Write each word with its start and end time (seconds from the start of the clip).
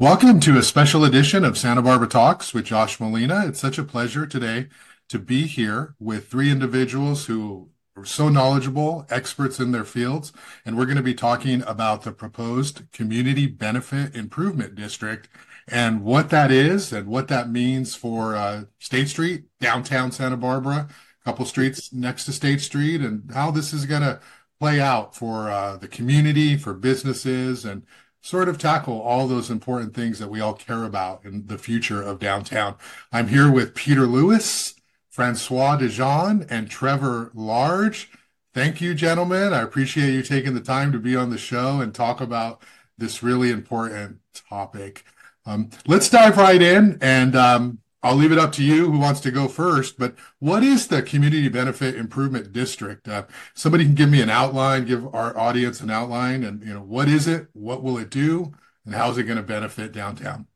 Welcome 0.00 0.38
to 0.40 0.56
a 0.56 0.62
special 0.62 1.04
edition 1.04 1.44
of 1.44 1.58
Santa 1.58 1.82
Barbara 1.82 2.06
Talks 2.06 2.54
with 2.54 2.66
Josh 2.66 3.00
Molina. 3.00 3.44
It's 3.48 3.58
such 3.58 3.78
a 3.78 3.82
pleasure 3.82 4.28
today 4.28 4.68
to 5.08 5.18
be 5.18 5.48
here 5.48 5.96
with 5.98 6.28
three 6.28 6.52
individuals 6.52 7.26
who 7.26 7.70
are 7.96 8.04
so 8.04 8.28
knowledgeable, 8.28 9.08
experts 9.10 9.58
in 9.58 9.72
their 9.72 9.82
fields, 9.82 10.32
and 10.64 10.78
we're 10.78 10.84
going 10.84 10.98
to 10.98 11.02
be 11.02 11.14
talking 11.14 11.64
about 11.64 12.02
the 12.02 12.12
proposed 12.12 12.82
Community 12.92 13.48
Benefit 13.48 14.14
Improvement 14.14 14.76
District 14.76 15.28
and 15.66 16.04
what 16.04 16.30
that 16.30 16.52
is 16.52 16.92
and 16.92 17.08
what 17.08 17.26
that 17.26 17.50
means 17.50 17.96
for 17.96 18.36
uh, 18.36 18.66
State 18.78 19.08
Street, 19.08 19.46
downtown 19.60 20.12
Santa 20.12 20.36
Barbara, 20.36 20.86
a 20.88 21.24
couple 21.24 21.44
streets 21.44 21.92
next 21.92 22.24
to 22.26 22.32
State 22.32 22.60
Street, 22.60 23.00
and 23.00 23.28
how 23.34 23.50
this 23.50 23.72
is 23.72 23.84
going 23.84 24.02
to 24.02 24.20
play 24.60 24.80
out 24.80 25.16
for 25.16 25.50
uh, 25.50 25.76
the 25.76 25.88
community, 25.88 26.56
for 26.56 26.72
businesses, 26.72 27.64
and 27.64 27.82
sort 28.20 28.48
of 28.48 28.58
tackle 28.58 29.00
all 29.00 29.26
those 29.26 29.50
important 29.50 29.94
things 29.94 30.18
that 30.18 30.28
we 30.28 30.40
all 30.40 30.54
care 30.54 30.84
about 30.84 31.24
in 31.24 31.46
the 31.46 31.58
future 31.58 32.02
of 32.02 32.18
downtown. 32.18 32.74
I'm 33.12 33.28
here 33.28 33.50
with 33.50 33.74
Peter 33.74 34.06
Lewis, 34.06 34.74
Francois 35.08 35.78
DeJohn, 35.78 36.46
and 36.50 36.70
Trevor 36.70 37.30
Large. 37.34 38.10
Thank 38.54 38.80
you, 38.80 38.94
gentlemen. 38.94 39.52
I 39.52 39.62
appreciate 39.62 40.12
you 40.12 40.22
taking 40.22 40.54
the 40.54 40.60
time 40.60 40.92
to 40.92 40.98
be 40.98 41.14
on 41.14 41.30
the 41.30 41.38
show 41.38 41.80
and 41.80 41.94
talk 41.94 42.20
about 42.20 42.62
this 42.96 43.22
really 43.22 43.50
important 43.50 44.18
topic. 44.34 45.04
Um, 45.46 45.70
let's 45.86 46.10
dive 46.10 46.36
right 46.36 46.60
in 46.60 46.98
and 47.00 47.34
um, 47.36 47.78
I'll 48.02 48.14
leave 48.14 48.30
it 48.30 48.38
up 48.38 48.52
to 48.52 48.64
you 48.64 48.90
who 48.92 48.98
wants 48.98 49.20
to 49.20 49.30
go 49.32 49.48
first, 49.48 49.98
but 49.98 50.14
what 50.38 50.62
is 50.62 50.86
the 50.86 51.02
Community 51.02 51.48
Benefit 51.48 51.96
Improvement 51.96 52.52
District? 52.52 53.08
Uh, 53.08 53.24
somebody 53.54 53.84
can 53.84 53.94
give 53.94 54.08
me 54.08 54.22
an 54.22 54.30
outline, 54.30 54.84
give 54.84 55.12
our 55.14 55.36
audience 55.36 55.80
an 55.80 55.90
outline, 55.90 56.44
and 56.44 56.62
you 56.62 56.72
know 56.72 56.82
what 56.82 57.08
is 57.08 57.26
it, 57.26 57.48
what 57.54 57.82
will 57.82 57.98
it 57.98 58.10
do, 58.10 58.52
and 58.84 58.94
how 58.94 59.10
is 59.10 59.18
it 59.18 59.24
going 59.24 59.36
to 59.36 59.42
benefit 59.42 59.92
downtown? 59.92 60.46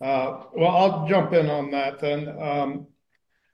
Uh, 0.00 0.44
well, 0.54 0.76
I'll 0.76 1.08
jump 1.08 1.32
in 1.32 1.48
on 1.48 1.70
that 1.70 2.00
then. 2.00 2.28
Um, 2.38 2.86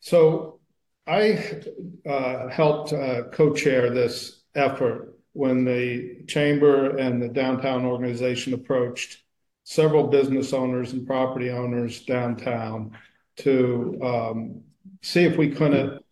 so 0.01 0.59
I 1.07 1.63
uh, 2.09 2.49
helped 2.49 2.93
uh, 2.93 3.25
co-chair 3.33 3.91
this 3.91 4.43
effort 4.57 5.19
when 5.33 5.65
the 5.65 6.25
chamber 6.27 6.97
and 6.97 7.23
the 7.23 7.29
downtown 7.29 7.85
organization 7.85 8.55
approached 8.55 9.23
several 9.65 10.09
business 10.09 10.53
owners 10.53 10.93
and 10.93 11.07
property 11.07 11.51
owners 11.51 12.05
downtown 12.05 12.97
to 13.37 13.99
um, 14.03 14.61
see 15.03 15.25
if 15.25 15.37
we 15.37 15.51
couldn't 15.51 16.03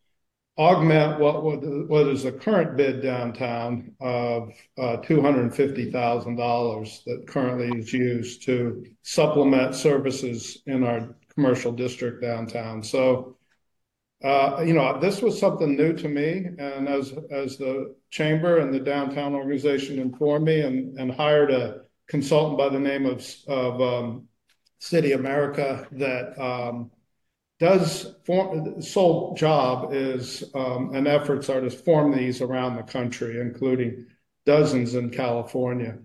augment 0.58 1.20
what, 1.20 1.42
what 1.88 2.08
is 2.08 2.24
the 2.24 2.32
current 2.32 2.77
bid 2.77 3.00
downtown 3.00 3.94
of 4.00 4.52
uh, 4.77 4.96
$250,000 4.98 7.05
that 7.05 7.27
currently 7.28 7.78
is 7.78 7.92
used 7.92 8.42
to 8.42 8.84
supplement 9.02 9.74
services 9.74 10.60
in 10.66 10.83
our 10.83 11.14
commercial 11.33 11.70
district 11.70 12.20
downtown. 12.20 12.83
So, 12.83 13.36
uh, 14.24 14.64
you 14.66 14.74
know, 14.74 14.98
this 14.98 15.22
was 15.22 15.38
something 15.38 15.77
new 15.77 15.92
to 15.92 16.08
me, 16.08 16.46
and 16.58 16.88
as 16.88 17.14
as 17.30 17.56
the 17.56 17.94
chamber 18.10 18.58
and 18.58 18.74
the 18.74 18.80
downtown 18.80 19.36
organization 19.36 20.00
informed 20.00 20.46
me 20.46 20.62
and, 20.62 20.98
and 20.98 21.12
hired 21.12 21.52
a 21.52 21.83
consultant 22.09 22.59
by 22.59 22.69
the 22.69 22.81
name 22.81 23.06
of, 23.06 23.25
of 23.47 23.81
um, 23.81 24.28
City 24.78 25.12
America 25.12 25.87
that 25.92 26.39
um, 26.41 26.91
does 27.59 28.14
form 28.25 28.81
sole 28.81 29.34
job 29.34 29.92
is 29.92 30.45
um, 30.55 30.95
and 30.95 31.06
efforts 31.09 31.48
are 31.48 31.61
to 31.61 31.70
form 31.70 32.17
these 32.17 32.41
around 32.41 32.77
the 32.77 32.83
country, 32.83 33.41
including 33.41 34.06
dozens 34.47 34.95
in 34.95 35.11
California. 35.11 35.98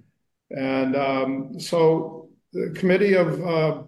And 0.50 0.96
um, 0.96 1.60
so 1.60 2.30
the 2.52 2.72
committee 2.72 3.14
of 3.14 3.42
uh, 3.42 3.84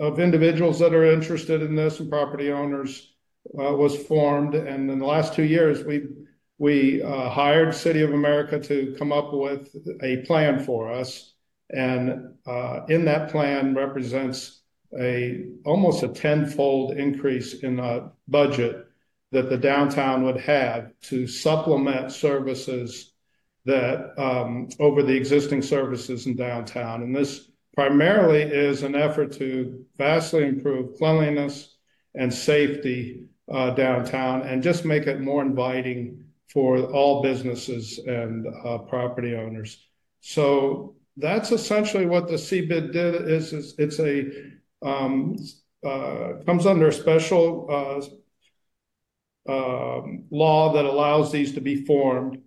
of 0.00 0.18
individuals 0.18 0.80
that 0.80 0.92
are 0.92 1.10
interested 1.10 1.62
in 1.62 1.76
this 1.76 2.00
and 2.00 2.10
property 2.10 2.50
owners 2.50 3.14
uh, 3.58 3.72
was 3.72 3.96
formed. 3.96 4.54
And 4.54 4.90
in 4.90 4.98
the 4.98 5.06
last 5.06 5.34
two 5.34 5.44
years, 5.44 5.84
we 5.84 6.08
we 6.58 7.02
uh, 7.02 7.30
hired 7.30 7.74
City 7.74 8.02
of 8.02 8.12
America 8.12 8.58
to 8.58 8.94
come 8.98 9.12
up 9.12 9.32
with 9.32 9.74
a 10.02 10.18
plan 10.26 10.58
for 10.58 10.90
us 10.92 11.33
and 11.70 12.34
uh, 12.46 12.80
in 12.88 13.04
that 13.06 13.30
plan 13.30 13.74
represents 13.74 14.60
a 14.98 15.46
almost 15.64 16.02
a 16.02 16.08
tenfold 16.08 16.92
increase 16.92 17.54
in 17.54 17.80
a 17.80 18.12
budget 18.28 18.86
that 19.32 19.48
the 19.48 19.56
downtown 19.56 20.24
would 20.24 20.40
have 20.40 20.92
to 21.00 21.26
supplement 21.26 22.12
services 22.12 23.12
that 23.64 24.12
um, 24.18 24.68
over 24.78 25.02
the 25.02 25.16
existing 25.16 25.62
services 25.62 26.26
in 26.26 26.36
downtown. 26.36 27.02
And 27.02 27.16
this 27.16 27.50
primarily 27.74 28.42
is 28.42 28.82
an 28.82 28.94
effort 28.94 29.32
to 29.32 29.84
vastly 29.96 30.44
improve 30.44 30.96
cleanliness 30.96 31.76
and 32.14 32.32
safety 32.32 33.24
uh, 33.50 33.70
downtown 33.70 34.42
and 34.42 34.62
just 34.62 34.84
make 34.84 35.06
it 35.06 35.20
more 35.20 35.42
inviting 35.42 36.24
for 36.48 36.78
all 36.92 37.22
businesses 37.22 37.98
and 37.98 38.46
uh, 38.64 38.78
property 38.78 39.34
owners. 39.34 39.84
So 40.20 40.94
that's 41.16 41.52
essentially 41.52 42.06
what 42.06 42.28
the 42.28 42.34
CBID 42.34 42.92
did. 42.92 43.28
Is, 43.28 43.52
is 43.52 43.74
it's 43.78 43.98
a 44.00 44.30
um, 44.84 45.36
uh, 45.84 46.34
comes 46.46 46.66
under 46.66 46.88
a 46.88 46.92
special 46.92 47.66
uh, 47.70 49.52
um, 49.52 50.24
law 50.30 50.72
that 50.72 50.84
allows 50.84 51.30
these 51.30 51.52
to 51.54 51.60
be 51.60 51.84
formed 51.84 52.38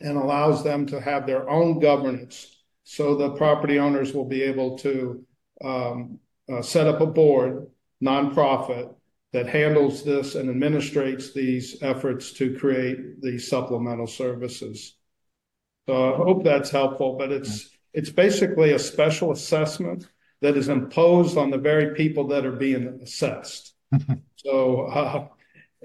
and 0.00 0.16
allows 0.16 0.64
them 0.64 0.86
to 0.86 1.00
have 1.00 1.26
their 1.26 1.48
own 1.48 1.78
governance. 1.78 2.56
So 2.84 3.14
the 3.14 3.30
property 3.30 3.78
owners 3.78 4.12
will 4.12 4.24
be 4.24 4.42
able 4.42 4.78
to 4.78 5.24
um, 5.62 6.18
uh, 6.52 6.62
set 6.62 6.86
up 6.86 7.00
a 7.00 7.06
board, 7.06 7.68
nonprofit, 8.02 8.94
that 9.32 9.46
handles 9.48 10.04
this 10.04 10.34
and 10.34 10.50
administrates 10.50 11.32
these 11.32 11.82
efforts 11.82 12.32
to 12.32 12.56
create 12.58 13.22
these 13.22 13.48
supplemental 13.48 14.06
services. 14.06 14.96
So 15.88 16.12
I 16.12 16.16
hope 16.16 16.44
that's 16.44 16.70
helpful, 16.70 17.16
but 17.16 17.32
it's 17.32 17.71
it's 17.94 18.10
basically 18.10 18.72
a 18.72 18.78
special 18.78 19.32
assessment 19.32 20.06
that 20.40 20.56
is 20.56 20.68
imposed 20.68 21.36
on 21.36 21.50
the 21.50 21.58
very 21.58 21.94
people 21.94 22.26
that 22.28 22.44
are 22.44 22.56
being 22.56 23.00
assessed. 23.02 23.74
so, 24.36 24.82
uh, 24.86 25.28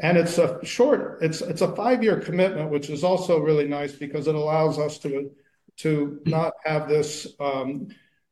and 0.02 0.18
it's 0.18 0.38
a 0.38 0.64
short, 0.64 1.20
it's 1.22 1.42
it's 1.42 1.62
a 1.62 1.76
five 1.76 2.04
year 2.04 2.20
commitment, 2.20 2.70
which 2.70 2.90
is 2.90 3.04
also 3.04 3.40
really 3.40 3.68
nice 3.68 3.94
because 3.94 4.28
it 4.28 4.36
allows 4.36 4.78
us 4.80 5.00
to 5.00 5.32
to 5.78 6.20
not 6.26 6.54
have 6.66 6.90
this, 6.90 7.28
um, 7.40 7.88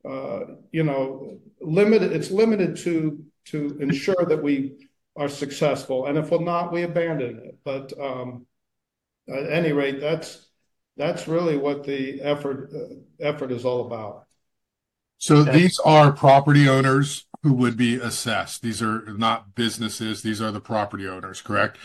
uh, 0.07 0.41
you 0.71 0.83
know, 0.83 1.39
limited. 1.61 2.11
It's 2.11 2.31
limited 2.31 2.77
to 2.77 3.23
to 3.45 3.77
ensure 3.79 4.25
that 4.27 4.41
we 4.41 4.87
are 5.15 5.29
successful, 5.29 6.05
and 6.05 6.17
if 6.17 6.31
we're 6.31 6.39
not, 6.39 6.71
we 6.71 6.83
abandon 6.83 7.39
it. 7.43 7.57
But 7.63 7.93
um, 7.99 8.45
at 9.27 9.49
any 9.51 9.71
rate, 9.71 9.99
that's 9.99 10.47
that's 10.97 11.27
really 11.27 11.57
what 11.57 11.83
the 11.83 12.21
effort 12.21 12.71
uh, 12.73 12.95
effort 13.19 13.51
is 13.51 13.65
all 13.65 13.85
about. 13.85 14.25
So 15.17 15.43
these 15.43 15.79
are 15.79 16.11
property 16.11 16.67
owners 16.67 17.25
who 17.41 17.53
would 17.53 17.77
be 17.77 17.95
assessed. 17.95 18.61
These 18.61 18.81
are 18.81 19.01
not 19.17 19.55
businesses. 19.55 20.21
These 20.21 20.41
are 20.41 20.51
the 20.51 20.59
property 20.59 21.07
owners, 21.07 21.41
correct? 21.41 21.77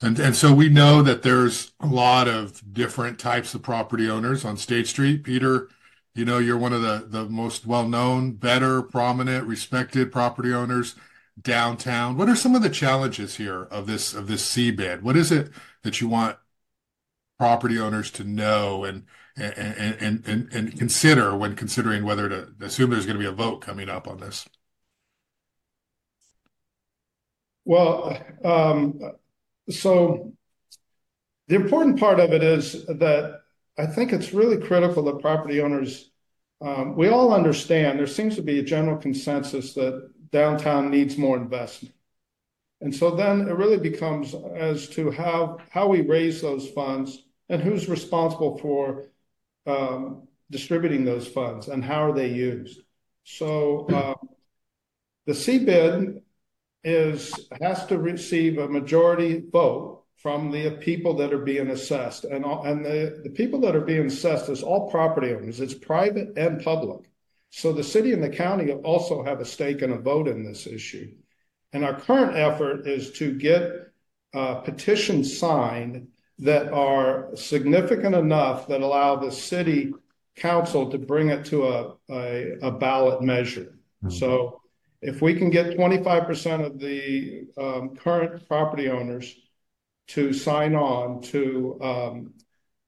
And 0.00 0.18
and 0.18 0.34
so 0.34 0.52
we 0.52 0.68
know 0.68 1.02
that 1.02 1.22
there's 1.22 1.72
a 1.80 1.86
lot 1.86 2.26
of 2.26 2.72
different 2.72 3.18
types 3.18 3.54
of 3.54 3.62
property 3.62 4.08
owners 4.08 4.44
on 4.44 4.56
State 4.56 4.86
Street. 4.86 5.24
Peter, 5.24 5.68
you 6.14 6.24
know, 6.24 6.38
you're 6.38 6.56
one 6.56 6.72
of 6.72 6.82
the 6.82 7.04
the 7.06 7.24
most 7.28 7.66
well-known, 7.66 8.32
better, 8.32 8.82
prominent, 8.82 9.46
respected 9.46 10.10
property 10.10 10.52
owners 10.52 10.94
downtown. 11.40 12.16
What 12.16 12.28
are 12.28 12.36
some 12.36 12.54
of 12.54 12.62
the 12.62 12.70
challenges 12.70 13.36
here 13.36 13.64
of 13.64 13.86
this 13.86 14.14
of 14.14 14.26
this 14.26 14.54
CBID? 14.54 15.02
What 15.02 15.16
is 15.16 15.30
it 15.30 15.50
that 15.82 16.00
you 16.00 16.08
want 16.08 16.38
property 17.40 17.78
owners 17.78 18.10
to 18.10 18.22
know 18.22 18.84
and 18.84 19.06
and 19.34 19.96
and 19.98 20.22
and, 20.26 20.52
and 20.52 20.78
consider 20.78 21.34
when 21.34 21.56
considering 21.56 22.04
whether 22.04 22.28
to 22.28 22.48
assume 22.60 22.90
there's 22.90 23.06
going 23.06 23.16
to 23.16 23.24
be 23.24 23.26
a 23.26 23.32
vote 23.32 23.62
coming 23.62 23.88
up 23.88 24.06
on 24.06 24.20
this? 24.20 24.46
Well, 27.64 28.14
um, 28.44 29.00
so 29.70 30.34
the 31.48 31.54
important 31.54 31.98
part 31.98 32.20
of 32.20 32.30
it 32.34 32.42
is 32.42 32.84
that 32.84 33.40
I 33.78 33.86
think 33.86 34.12
it's 34.12 34.34
really 34.34 34.58
critical 34.58 35.02
that 35.04 35.20
property 35.20 35.62
owners, 35.62 36.10
um, 36.60 36.94
we 36.94 37.08
all 37.08 37.32
understand 37.32 37.98
there 37.98 38.06
seems 38.06 38.36
to 38.36 38.42
be 38.42 38.58
a 38.58 38.62
general 38.62 38.98
consensus 38.98 39.72
that 39.74 40.10
downtown 40.30 40.90
needs 40.90 41.16
more 41.16 41.38
investment. 41.38 41.94
And 42.82 42.94
so 42.94 43.10
then 43.12 43.48
it 43.48 43.56
really 43.56 43.78
becomes 43.78 44.34
as 44.54 44.90
to 44.90 45.10
how 45.10 45.56
how 45.70 45.88
we 45.88 46.02
raise 46.02 46.42
those 46.42 46.68
funds 46.68 47.24
and 47.50 47.60
who's 47.60 47.88
responsible 47.88 48.56
for 48.58 49.08
um, 49.66 50.28
distributing 50.50 51.04
those 51.04 51.28
funds 51.28 51.68
and 51.68 51.84
how 51.84 52.10
are 52.10 52.14
they 52.14 52.28
used. 52.28 52.80
So 53.24 53.86
uh, 53.88 54.14
the 55.26 55.32
CBID 55.32 56.22
is 56.82 57.48
has 57.60 57.84
to 57.86 57.98
receive 57.98 58.56
a 58.56 58.68
majority 58.68 59.42
vote 59.52 60.04
from 60.16 60.50
the 60.50 60.70
people 60.72 61.14
that 61.14 61.32
are 61.32 61.44
being 61.44 61.70
assessed. 61.70 62.24
And, 62.24 62.44
all, 62.44 62.64
and 62.64 62.84
the, 62.84 63.20
the 63.24 63.30
people 63.30 63.60
that 63.60 63.74
are 63.74 63.80
being 63.80 64.06
assessed 64.06 64.48
is 64.48 64.62
all 64.62 64.90
property 64.90 65.32
owners. 65.32 65.60
It's 65.60 65.74
private 65.74 66.36
and 66.36 66.62
public. 66.62 67.10
So 67.50 67.72
the 67.72 67.82
city 67.82 68.12
and 68.12 68.22
the 68.22 68.30
county 68.30 68.70
also 68.72 69.24
have 69.24 69.40
a 69.40 69.44
stake 69.44 69.82
and 69.82 69.92
a 69.92 69.98
vote 69.98 70.28
in 70.28 70.44
this 70.44 70.66
issue. 70.66 71.12
And 71.72 71.84
our 71.84 71.98
current 71.98 72.36
effort 72.36 72.86
is 72.86 73.12
to 73.12 73.34
get 73.34 73.92
uh, 74.34 74.56
petitions 74.56 75.38
signed 75.38 76.08
that 76.40 76.72
are 76.72 77.28
significant 77.36 78.14
enough 78.14 78.66
that 78.68 78.80
allow 78.80 79.16
the 79.16 79.30
city 79.30 79.92
council 80.36 80.90
to 80.90 80.98
bring 80.98 81.28
it 81.28 81.44
to 81.44 81.66
a, 81.66 81.94
a, 82.10 82.58
a 82.62 82.70
ballot 82.70 83.22
measure. 83.22 83.78
Mm-hmm. 84.02 84.10
So 84.10 84.60
if 85.02 85.20
we 85.20 85.34
can 85.34 85.50
get 85.50 85.76
25% 85.76 86.64
of 86.64 86.78
the 86.78 87.46
um, 87.58 87.94
current 87.94 88.46
property 88.48 88.88
owners 88.88 89.34
to 90.08 90.32
sign 90.32 90.74
on 90.74 91.20
to 91.22 91.78
um, 91.82 92.34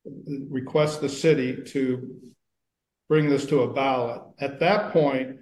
request 0.04 1.00
the 1.00 1.08
city 1.08 1.62
to 1.62 2.20
bring 3.08 3.28
this 3.28 3.46
to 3.46 3.62
a 3.62 3.72
ballot, 3.72 4.22
at 4.40 4.60
that 4.60 4.92
point, 4.92 5.38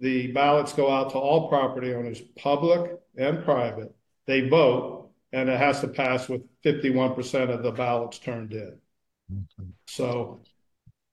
the 0.00 0.32
ballots 0.32 0.72
go 0.72 0.90
out 0.90 1.10
to 1.10 1.18
all 1.18 1.48
property 1.48 1.92
owners, 1.94 2.20
public 2.38 2.92
and 3.18 3.44
private. 3.44 3.94
They 4.26 4.48
vote, 4.48 4.99
and 5.32 5.48
it 5.48 5.58
has 5.58 5.80
to 5.80 5.88
pass 5.88 6.28
with 6.28 6.42
51% 6.64 7.50
of 7.50 7.62
the 7.62 7.70
ballots 7.70 8.18
turned 8.18 8.52
in. 8.52 8.78
So 9.86 10.40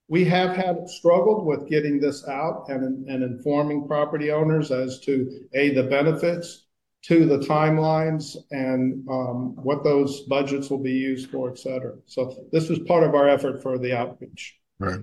we 0.08 0.25
have 0.25 0.56
had 0.56 0.90
struggled 0.90 1.46
with 1.46 1.68
getting 1.69 2.00
this 2.00 2.28
out 2.28 2.66
and, 2.69 3.08
and 3.08 3.24
informing 3.24 3.88
property 3.88 4.31
owners 4.31 4.72
as 4.72 5.00
to 5.02 5.48
a 5.54 5.74
the 5.74 5.84
benefits 5.84 6.66
to 7.04 7.25
the 7.25 7.38
timelines 7.40 8.36
and 8.52 9.08
um, 9.10 9.56
what 9.56 9.84
those 9.84 10.22
budgets 10.22 10.69
will 10.69 10.81
be 10.81 10.92
used 10.92 11.30
for 11.30 11.50
et 11.50 11.60
cetera. 11.60 11.94
So 12.06 12.48
this 12.52 12.69
was 12.69 12.80
part 12.80 13.04
of 13.04 13.14
our 13.14 13.30
effort 13.30 13.62
for 13.62 13.78
the 13.78 13.96
outreach. 13.96 14.58
Right. 14.80 15.02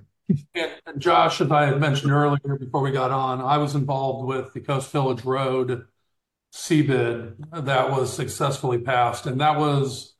And, 0.55 0.71
and 0.87 0.99
josh 0.99 1.39
as 1.39 1.51
i 1.51 1.67
had 1.67 1.79
mentioned 1.79 2.11
earlier 2.11 2.57
before 2.59 2.81
we 2.81 2.89
got 2.89 3.11
on 3.11 3.41
i 3.41 3.59
was 3.59 3.75
involved 3.75 4.27
with 4.27 4.53
the 4.53 4.59
coast 4.59 4.91
village 4.91 5.23
road 5.23 5.85
CBID 6.55 7.65
that 7.65 7.91
was 7.91 8.13
successfully 8.13 8.79
passed 8.79 9.25
and 9.25 9.41
that 9.41 9.59
was 9.59 10.15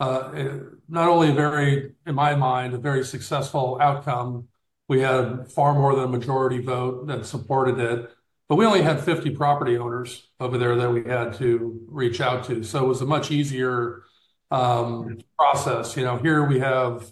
uh, 0.00 0.58
not 0.88 1.08
only 1.08 1.30
a 1.30 1.34
very, 1.34 1.92
in 2.06 2.14
my 2.14 2.34
mind, 2.34 2.74
a 2.74 2.78
very 2.78 3.04
successful 3.04 3.78
outcome. 3.80 4.48
We 4.86 5.00
had 5.00 5.50
far 5.50 5.74
more 5.74 5.94
than 5.94 6.04
a 6.04 6.08
majority 6.08 6.60
vote 6.60 7.06
that 7.08 7.26
supported 7.26 7.78
it, 7.80 8.10
but 8.48 8.56
we 8.56 8.64
only 8.64 8.82
had 8.82 9.00
50 9.00 9.30
property 9.30 9.76
owners 9.76 10.28
over 10.38 10.56
there 10.56 10.76
that 10.76 10.92
we 10.92 11.04
had 11.04 11.34
to 11.34 11.84
reach 11.88 12.20
out 12.20 12.44
to. 12.44 12.62
So 12.62 12.84
it 12.84 12.88
was 12.88 13.00
a 13.00 13.06
much 13.06 13.30
easier 13.30 14.02
um, 14.50 15.18
process. 15.36 15.96
You 15.96 16.04
know, 16.04 16.16
here 16.16 16.44
we 16.44 16.60
have, 16.60 17.10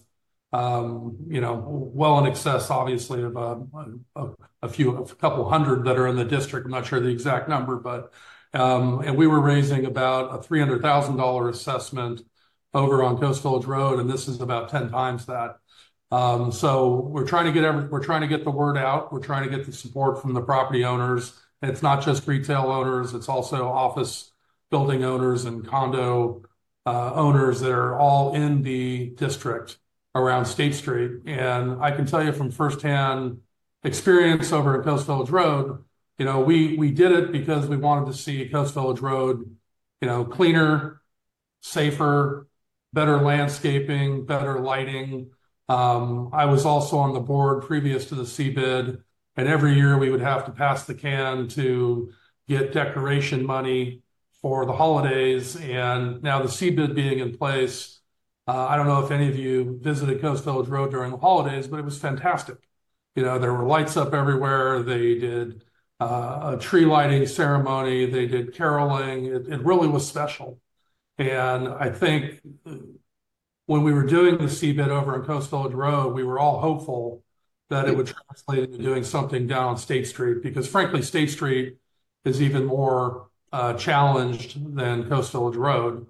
um, 0.53 1.17
you 1.29 1.41
know, 1.41 1.65
well 1.67 2.19
in 2.19 2.27
excess, 2.27 2.71
obviously, 2.71 3.23
of 3.23 3.37
a, 3.37 4.31
a, 4.63 4.69
few, 4.69 4.97
a 4.97 5.15
couple 5.17 5.49
hundred 5.49 5.85
that 5.85 5.99
are 5.99 6.07
in 6.07 6.17
the 6.17 6.25
district. 6.25 6.67
I'm 6.67 6.73
not 6.73 6.87
sure 6.87 7.01
the 7.01 7.09
exact 7.09 7.49
number, 7.49 7.77
but 7.77 8.13
and 8.53 9.17
we 9.17 9.27
were 9.27 9.41
raising 9.41 9.87
about 9.87 10.35
a 10.35 10.39
$300,000 10.39 11.49
assessment 11.49 12.23
over 12.75 13.03
on 13.03 13.19
Coast 13.19 13.43
Village 13.43 13.65
Road, 13.65 13.99
and 14.01 14.09
this 14.09 14.29
is 14.29 14.41
about 14.41 14.69
10 14.69 14.91
times 14.91 15.27
that. 15.27 15.59
Um, 16.11 16.53
so 16.53 17.01
we're 17.01 17.27
trying 17.27 17.47
to 17.47 17.53
get 17.53 17.91
we're 17.91 18.05
trying 18.05 18.21
to 18.21 18.29
get 18.29 18.45
the 18.45 18.51
word 18.51 18.77
out. 18.77 19.13
We're 19.13 19.21
trying 19.21 19.49
to 19.49 19.57
get 19.57 19.67
the 19.67 19.73
support 19.73 20.23
from 20.23 20.35
the 20.35 20.41
property 20.41 20.85
owners. 20.85 21.33
It's 21.63 21.83
not 21.83 22.05
just 22.05 22.29
retail 22.29 22.71
owners; 22.71 23.13
it's 23.13 23.29
also 23.29 23.67
office 23.67 24.31
building 24.71 25.05
owners 25.05 25.45
and 25.47 25.67
condo 25.67 26.43
uh, 26.85 27.13
owners 27.15 27.61
that 27.61 27.73
are 27.73 27.99
all 27.99 28.35
in 28.35 28.63
the 28.63 29.11
district 29.17 29.79
around 30.15 30.47
State 30.47 30.75
Street. 30.75 31.23
And 31.27 31.83
I 31.83 31.91
can 31.91 32.07
tell 32.07 32.25
you 32.25 32.33
from 32.33 32.51
firsthand 32.51 33.39
experience 33.83 34.53
over 34.53 34.79
at 34.79 34.85
Coast 34.85 35.07
Village 35.07 35.31
Road, 35.31 35.85
you 36.19 36.25
know, 36.25 36.41
we 36.41 36.91
did 36.91 37.13
it 37.13 37.33
because 37.33 37.67
we 37.67 37.77
wanted 37.77 38.07
to 38.07 38.19
see 38.19 38.49
Coast 38.49 38.75
Village 38.75 39.01
Road, 39.01 39.57
you 40.01 40.09
know, 40.09 40.25
cleaner, 40.25 41.03
safer, 41.61 42.49
better 42.93 43.19
landscaping, 43.19 44.25
better 44.25 44.61
lighting. 44.61 45.31
Um, 45.69 46.31
I 46.33 46.47
was 46.47 46.65
also 46.65 46.99
on 46.99 47.13
the 47.13 47.21
board 47.21 47.65
previous 47.65 48.07
to 48.07 48.15
the 48.15 48.23
CBID, 48.23 49.03
and 49.37 49.49
every 49.49 49.75
year 49.75 49.99
we 49.99 50.11
would 50.11 50.21
have 50.21 50.47
to 50.47 50.53
pass 50.53 50.85
the 50.85 50.95
can 50.95 51.49
to 51.49 52.13
get 52.49 52.73
decoration 52.73 53.45
money 53.45 54.03
for 54.41 54.65
the 54.65 54.73
holidays. 54.73 55.57
And 55.57 56.23
now 56.23 56.41
the 56.41 56.49
CBID 56.49 56.95
being 56.95 57.19
in 57.19 57.37
place, 57.37 58.01
uh, 58.47 58.67
I 58.67 58.77
don't 58.77 58.87
know 58.87 59.05
if 59.05 59.11
any 59.11 59.29
of 59.29 59.37
you 59.37 59.79
visited 59.83 60.21
Coast 60.21 60.45
Village 60.45 60.69
Road 60.69 60.91
during 60.91 61.11
the 61.11 61.19
holidays, 61.19 61.67
but 61.67 61.79
it 61.79 61.85
was 61.85 61.99
fantastic. 61.99 62.57
You 63.17 63.25
know, 63.25 63.39
there 63.39 63.53
were 63.53 63.65
lights 63.65 63.97
up 63.97 64.15
everywhere. 64.15 64.83
They 64.83 65.19
did 65.19 65.65
a 66.01 66.59
tree 66.61 66.85
lighting 66.85 67.27
ceremony. 67.27 68.07
They 68.07 68.27
did 68.27 68.55
caroling. 68.55 69.27
It, 69.27 69.49
it 69.49 69.63
really 69.63 69.89
was 69.89 70.07
special. 70.07 70.61
And 71.19 71.69
I 71.69 71.91
think 71.91 72.41
when 73.67 73.83
we 73.83 73.93
were 73.93 74.05
doing 74.05 74.39
the 74.39 74.45
CBID 74.45 74.89
over 74.89 75.15
on 75.15 75.25
Coast 75.25 75.51
Village 75.51 75.73
Road, 75.73 76.15
we 76.15 76.25
were 76.25 76.39
all 76.39 76.61
hopeful 76.61 77.23
that 77.69 77.89
it 77.89 77.97
would 77.97 78.07
translate 78.07 78.71
into 78.71 78.83
doing 78.83 79.03
something 79.03 79.47
down 79.47 79.65
on 79.65 79.77
State 79.77 80.07
Street 80.07 80.43
because, 80.43 80.69
frankly, 80.69 81.03
State 81.03 81.31
Street 81.31 81.77
is 82.25 82.41
even 82.41 82.65
more 82.65 83.29
uh, 83.53 83.75
challenged 83.75 84.77
than 84.77 85.09
Coast 85.09 85.33
Village 85.33 85.57
Road. 85.57 86.07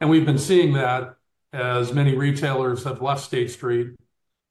And 0.00 0.08
we've 0.08 0.26
been 0.26 0.38
seeing 0.38 0.74
that 0.74 1.16
as 1.52 1.92
many 1.92 2.16
retailers 2.16 2.84
have 2.84 3.02
left 3.02 3.22
State 3.22 3.50
Street, 3.50 3.96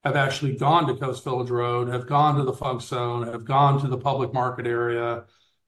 have 0.03 0.15
actually 0.15 0.55
gone 0.55 0.87
to 0.87 0.95
Coast 0.95 1.23
Village 1.23 1.49
Road, 1.49 1.89
have 1.89 2.07
gone 2.07 2.37
to 2.37 2.43
the 2.43 2.53
Funk 2.53 2.81
Zone, 2.81 3.27
have 3.27 3.45
gone 3.45 3.81
to 3.81 3.87
the 3.87 3.97
public 3.97 4.33
market 4.33 4.65
area, 4.65 5.25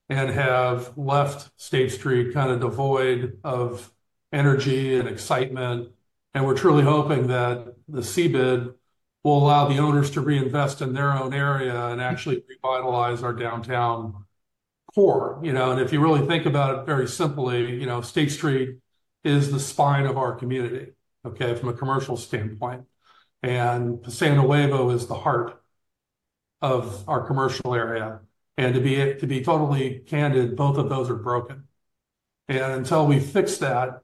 and 0.10 0.30
have 0.30 0.98
left 0.98 1.52
State 1.60 1.92
Street 1.92 2.34
kind 2.34 2.52
of 2.52 2.60
devoid 2.60 3.40
of 3.44 3.92
energy 4.32 4.98
and 4.98 5.08
excitement. 5.08 5.90
And 6.34 6.46
we're 6.46 6.56
truly 6.56 6.84
hoping 6.84 7.28
that 7.28 7.76
the 7.88 8.02
CBID 8.02 8.74
will 9.24 9.38
allow 9.38 9.68
the 9.68 9.78
owners 9.78 10.10
to 10.12 10.22
reinvest 10.22 10.82
in 10.82 10.94
their 10.94 11.12
own 11.12 11.34
area 11.34 11.88
and 11.88 12.02
actually 12.02 12.44
revitalize 12.48 13.24
our 13.24 13.34
downtown 13.34 14.26
core. 14.96 15.40
You 15.44 15.54
know, 15.54 15.72
and 15.72 15.82
if 15.82 15.94
you 15.94 16.00
really 16.02 16.26
think 16.26 16.46
about 16.46 16.80
it 16.80 16.86
very 16.86 17.08
simply, 17.08 17.80
you 17.80 17.86
know, 17.86 18.02
State 18.02 18.32
Street 18.32 18.78
is 19.24 19.52
the 19.52 19.60
spine 19.60 20.06
of 20.06 20.18
our 20.18 20.34
community, 20.34 20.94
okay, 21.26 21.54
from 21.56 21.70
a 21.70 21.74
commercial 21.74 22.18
standpoint. 22.18 22.86
And 23.44 24.02
Paseo 24.04 24.36
Nuevo 24.36 24.90
is 24.92 25.08
the 25.08 25.16
heart 25.16 25.62
of 26.62 27.08
our 27.08 27.26
commercial 27.26 27.74
area. 27.74 28.22
And 28.58 28.76
to 28.76 28.82
be 28.82 28.96
to 28.96 29.28
be 29.28 29.44
totally 29.44 30.00
candid, 30.06 30.56
both 30.56 30.78
of 30.78 30.90
those 30.90 31.10
are 31.10 31.16
broken. 31.16 31.68
And 32.48 32.74
until 32.74 33.08
we 33.08 33.20
fix 33.20 33.58
that, 33.58 34.04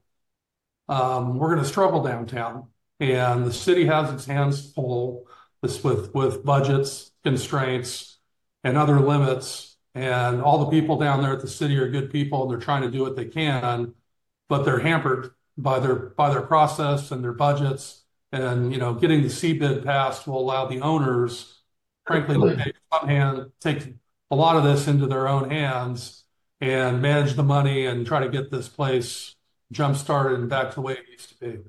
um, 0.90 1.38
we're 1.38 1.50
going 1.50 1.64
to 1.64 1.70
struggle 1.70 2.04
downtown. 2.04 2.68
And 3.00 3.46
the 3.46 3.54
city 3.54 3.86
has 3.86 4.12
its 4.12 4.26
hands 4.26 4.72
full 4.74 5.28
with, 5.62 6.44
budgets, 6.44 7.12
constraints, 7.24 8.18
and 8.64 8.78
other 8.78 9.00
limits. 9.00 9.78
And 9.94 10.42
all 10.42 10.60
the 10.60 10.72
people 10.72 10.98
down 10.98 11.22
there 11.22 11.34
at 11.34 11.42
the 11.42 11.48
city 11.48 11.78
are 11.78 11.90
good 11.90 12.12
people 12.12 12.44
and 12.44 12.52
they're 12.52 12.60
trying 12.60 12.84
to 12.84 12.92
do 12.92 13.02
what 13.02 13.16
they 13.16 13.26
can, 13.26 13.94
but 14.48 14.64
they're 14.64 14.80
hampered 14.80 15.32
by 15.58 15.80
their 15.80 16.42
process 16.42 17.12
and 17.12 17.24
their 17.24 17.34
budgets. 17.34 18.04
And 18.32 18.74
you 18.74 18.80
know, 18.80 18.94
getting 18.94 19.22
the 19.22 19.30
CBID 19.30 19.86
passed 19.86 20.28
will 20.28 20.40
allow 20.40 20.66
the 20.66 20.82
owners, 20.82 21.62
frankly, 22.06 22.38
to 22.38 22.64
take 22.64 22.76
hand 22.92 23.52
take 23.60 23.96
a 24.30 24.36
lot 24.36 24.56
of 24.56 24.64
this 24.64 24.88
into 24.88 25.08
their 25.08 25.28
own 25.28 25.50
hands 25.50 26.24
and 26.60 27.02
manage 27.02 27.36
the 27.36 27.44
money 27.44 27.86
and 27.86 28.06
try 28.06 28.20
to 28.20 28.30
get 28.30 28.52
this 28.52 28.68
place 28.68 29.36
jump 29.72 29.96
started 29.96 30.40
and 30.40 30.50
back 30.50 30.70
to 30.70 30.76
the 30.76 30.82
way 30.82 30.94
it 30.94 31.06
used 31.10 31.30
to 31.30 31.36
be. 31.36 31.60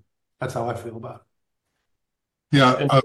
That's 0.41 0.55
how 0.55 0.69
I 0.69 0.75
feel 0.75 0.97
about 0.97 1.17
it. 1.17 2.57
Yeah. 2.57 2.87
Uh, 2.91 3.00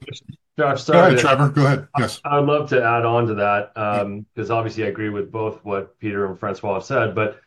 Josh, 0.57 0.83
sorry. 0.83 0.99
Go 0.99 1.07
ahead, 1.07 1.19
Trevor. 1.19 1.49
Go 1.49 1.65
ahead. 1.65 1.87
Yes. 1.97 2.21
I, 2.23 2.39
would 2.39 2.47
love 2.47 2.69
to 2.69 2.83
add 2.83 3.05
on 3.05 3.27
to 3.27 3.33
that 3.35 3.73
because 3.73 4.49
um, 4.49 4.57
obviously 4.57 4.83
I 4.83 4.87
agree 4.87 5.09
with 5.09 5.31
both 5.31 5.63
what 5.65 5.99
Peter 5.99 6.25
and 6.25 6.39
Francois 6.39 6.75
have 6.75 6.83
said. 6.83 7.15
But, 7.15 7.41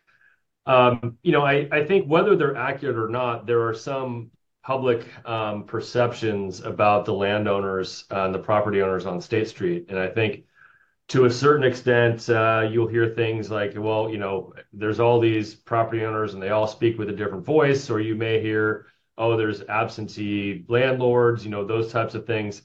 um, 0.67 1.17
you 1.23 1.33
know, 1.33 1.43
I, 1.43 1.69
I 1.71 1.85
think 1.85 2.07
whether 2.07 2.37
they're 2.37 2.57
accurate 2.57 2.99
or 2.99 3.09
not, 3.09 3.47
there 3.47 3.67
are 3.69 3.75
some 3.75 4.33
public 4.67 5.07
um, 5.25 5.63
perceptions 5.63 6.61
about 6.61 7.05
the 7.05 7.13
landowners 7.13 8.05
and 8.11 8.35
the 8.35 8.39
property 8.39 8.83
owners 8.83 9.07
on 9.07 9.21
State 9.21 9.47
Street. 9.47 9.87
And 9.89 9.97
I 9.97 10.09
think 10.09 10.43
to 11.07 11.27
a 11.27 11.31
certain 11.31 11.63
extent, 11.63 12.29
uh, 12.29 12.69
you'll 12.69 12.89
hear 12.89 13.11
things 13.11 13.49
like, 13.49 13.75
well, 13.77 14.11
you 14.11 14.19
know, 14.19 14.53
there's 14.73 14.99
all 14.99 15.21
these 15.21 15.55
property 15.55 16.05
owners 16.05 16.35
and 16.35 16.43
they 16.43 16.49
all 16.49 16.67
speak 16.67 16.99
with 16.99 17.09
a 17.09 17.13
different 17.13 17.45
voice, 17.45 17.91
or 17.91 18.01
you 18.01 18.17
may 18.17 18.41
hear, 18.43 18.87
oh, 19.17 19.37
there's 19.37 19.63
absentee 19.69 20.65
landlords, 20.67 21.45
you 21.45 21.51
know, 21.53 21.65
those 21.65 21.93
types 21.93 22.17
of 22.17 22.27
things. 22.27 22.63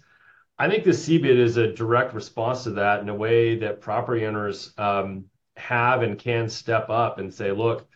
I 0.58 0.67
think 0.67 0.84
the 0.84 0.89
CBID 0.89 1.38
is 1.38 1.58
a 1.58 1.72
direct 1.72 2.15
response 2.15 2.63
to 2.63 2.72
that 2.72 3.01
in 3.01 3.10
a 3.10 3.15
way 3.15 3.60
that 3.60 3.79
property 3.79 4.25
owners 4.25 4.74
um, 4.79 5.25
have 5.55 6.01
and 6.01 6.17
can 6.17 6.50
step 6.50 6.89
up 6.89 7.20
and 7.20 7.31
say, 7.31 7.51
look, 7.51 7.88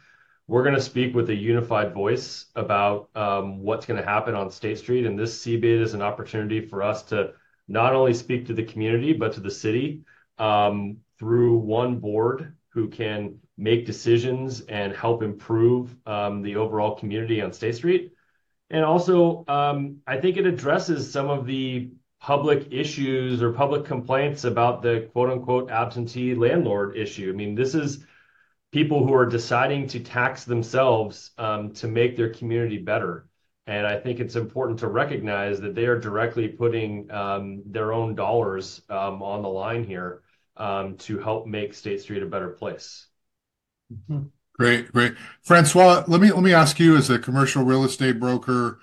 we're 0.48 0.64
going 0.64 0.75
to 0.75 0.82
speak 0.82 1.16
with 1.16 1.30
a 1.30 1.36
unified 1.36 1.94
voice 1.94 2.46
about 2.56 3.10
um, 3.16 3.60
what's 3.60 3.86
going 3.86 4.00
to 4.00 4.06
happen 4.08 4.36
on 4.36 4.52
State 4.52 4.78
Street. 4.78 5.06
And 5.06 5.18
this 5.18 5.44
CBID 5.44 5.82
is 5.82 5.94
an 5.94 6.02
opportunity 6.02 6.62
for 6.62 6.84
us 6.84 7.04
to 7.04 7.34
not 7.68 7.94
only 7.96 8.14
speak 8.14 8.46
to 8.48 8.54
the 8.54 8.64
community, 8.64 9.14
but 9.14 9.34
to 9.34 9.40
the 9.40 9.50
city 9.50 10.04
um, 10.38 10.98
through 11.18 11.58
one 11.58 12.00
board 12.00 12.56
who 12.70 12.88
can 12.90 13.40
make 13.58 13.86
decisions 13.86 14.62
and 14.62 14.94
help 14.94 15.24
improve 15.24 15.96
um, 16.06 16.42
the 16.42 16.58
overall 16.58 16.96
community 16.96 17.42
on 17.42 17.52
State 17.52 17.75
Street. 17.75 18.12
And 18.70 18.84
also, 18.84 19.46
I 19.48 20.18
think 20.20 20.38
it 20.38 20.46
addresses 20.46 21.12
some 21.12 21.30
of 21.30 21.46
the 21.46 21.92
public 22.20 22.68
issues 22.72 23.42
or 23.42 23.52
public 23.52 23.86
complaints 23.86 24.44
about 24.44 24.82
the 24.82 25.10
quote 25.14 25.30
unquote 25.30 25.70
"absentee 25.70 26.36
landlord" 26.36 26.98
issue. 26.98 27.32
I 27.32 27.36
mean, 27.36 27.56
this 27.56 27.75
is 27.75 28.06
people 28.75 29.08
who 29.08 29.13
are 29.13 29.25
deciding 29.25 29.88
to 29.88 30.01
tax 30.01 30.44
themselves 30.44 31.32
um, 31.38 31.72
to 31.72 31.88
make 31.88 32.17
their 32.17 32.29
community 32.29 32.77
better. 32.77 33.25
And 33.67 33.88
I 33.88 33.98
think 33.98 34.20
it's 34.20 34.36
important 34.36 34.79
to 34.79 34.89
recognize 34.89 35.62
that 35.62 35.75
they 35.75 35.86
are 35.86 35.98
directly 35.98 36.50
putting 36.50 37.10
um, 37.10 37.63
their 37.65 37.94
own 37.94 38.15
dollars 38.15 38.82
um, 38.89 39.24
on 39.24 39.44
the 39.44 39.48
line 39.48 39.86
here 39.86 40.24
to 40.58 41.20
help 41.20 41.48
make 41.48 41.74
State 41.74 42.01
Street 42.01 42.22
a 42.22 42.25
better 42.25 42.50
place. 42.50 43.08
Mm-hmm. 43.94 44.24
Great. 44.60 44.91
Great. 44.91 45.13
Francois, 45.41 46.03
let 46.10 46.20
me 46.20 46.32
let 46.34 46.44
me 46.44 46.53
ask 46.53 46.77
you 46.77 46.98
as 46.98 47.10
a 47.10 47.17
commercial 47.17 47.63
real 47.63 47.86
estate 47.86 48.20
broker. 48.20 48.79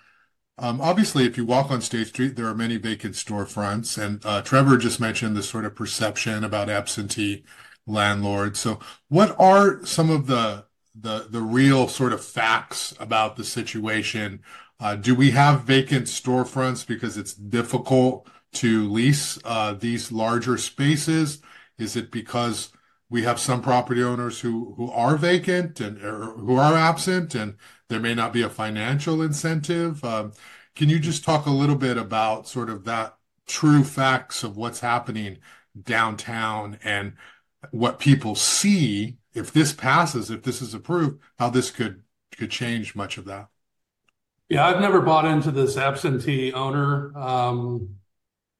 Obviously, 0.58 1.26
if 1.26 1.36
you 1.36 1.44
walk 1.44 1.70
on 1.70 1.82
State 1.82 2.06
Street, 2.06 2.36
there 2.36 2.46
are 2.46 2.54
many 2.54 2.78
vacant 2.78 3.14
storefronts. 3.14 4.02
And 4.02 4.24
uh, 4.24 4.40
Trevor 4.40 4.78
just 4.78 5.00
mentioned 5.00 5.36
the 5.36 5.42
sort 5.42 5.66
of 5.66 5.76
perception 5.76 6.44
about 6.44 6.70
absentee 6.70 7.44
landlords. 7.86 8.60
So 8.60 8.78
what 9.08 9.38
are 9.38 9.84
some 9.84 10.10
of 10.10 10.26
the 10.26 10.66
the 10.94 11.26
the 11.30 11.40
real 11.40 11.88
sort 11.88 12.12
of 12.12 12.24
facts 12.24 12.94
about 13.00 13.36
the 13.36 13.44
situation? 13.44 14.42
Uh, 14.80 14.96
do 14.96 15.14
we 15.14 15.30
have 15.30 15.62
vacant 15.62 16.06
storefronts 16.06 16.86
because 16.86 17.16
it's 17.16 17.34
difficult 17.34 18.28
to 18.52 18.88
lease 18.90 19.38
uh, 19.44 19.72
these 19.74 20.12
larger 20.12 20.58
spaces? 20.58 21.40
Is 21.78 21.96
it 21.96 22.10
because 22.10 22.72
we 23.08 23.22
have 23.22 23.38
some 23.38 23.62
property 23.62 24.02
owners 24.02 24.40
who 24.40 24.74
who 24.76 24.90
are 24.90 25.16
vacant 25.16 25.80
and 25.80 25.98
who 25.98 26.56
are 26.56 26.74
absent, 26.74 27.34
and 27.34 27.56
there 27.88 28.00
may 28.00 28.14
not 28.14 28.32
be 28.32 28.42
a 28.42 28.50
financial 28.50 29.22
incentive? 29.22 30.04
Um, 30.04 30.32
can 30.74 30.88
you 30.88 30.98
just 30.98 31.24
talk 31.24 31.46
a 31.46 31.50
little 31.50 31.76
bit 31.76 31.96
about 31.98 32.48
sort 32.48 32.70
of 32.70 32.84
that 32.84 33.16
true 33.46 33.84
facts 33.84 34.42
of 34.42 34.56
what's 34.56 34.80
happening 34.80 35.38
downtown 35.84 36.78
and 36.82 37.14
what 37.72 37.98
people 37.98 38.34
see 38.34 39.16
if 39.34 39.52
this 39.52 39.72
passes, 39.72 40.30
if 40.30 40.42
this 40.42 40.62
is 40.62 40.74
approved, 40.74 41.20
how 41.38 41.50
this 41.50 41.70
could 41.70 42.02
change 42.50 42.94
much 42.94 43.18
of 43.18 43.24
that? 43.24 43.48
Yeah, 44.48 44.66
I've 44.66 44.80
never 44.80 45.00
bought 45.00 45.24
into 45.24 45.50
this 45.50 45.76
absentee 45.76 46.52
owner 46.52 47.16
um, 47.16 47.96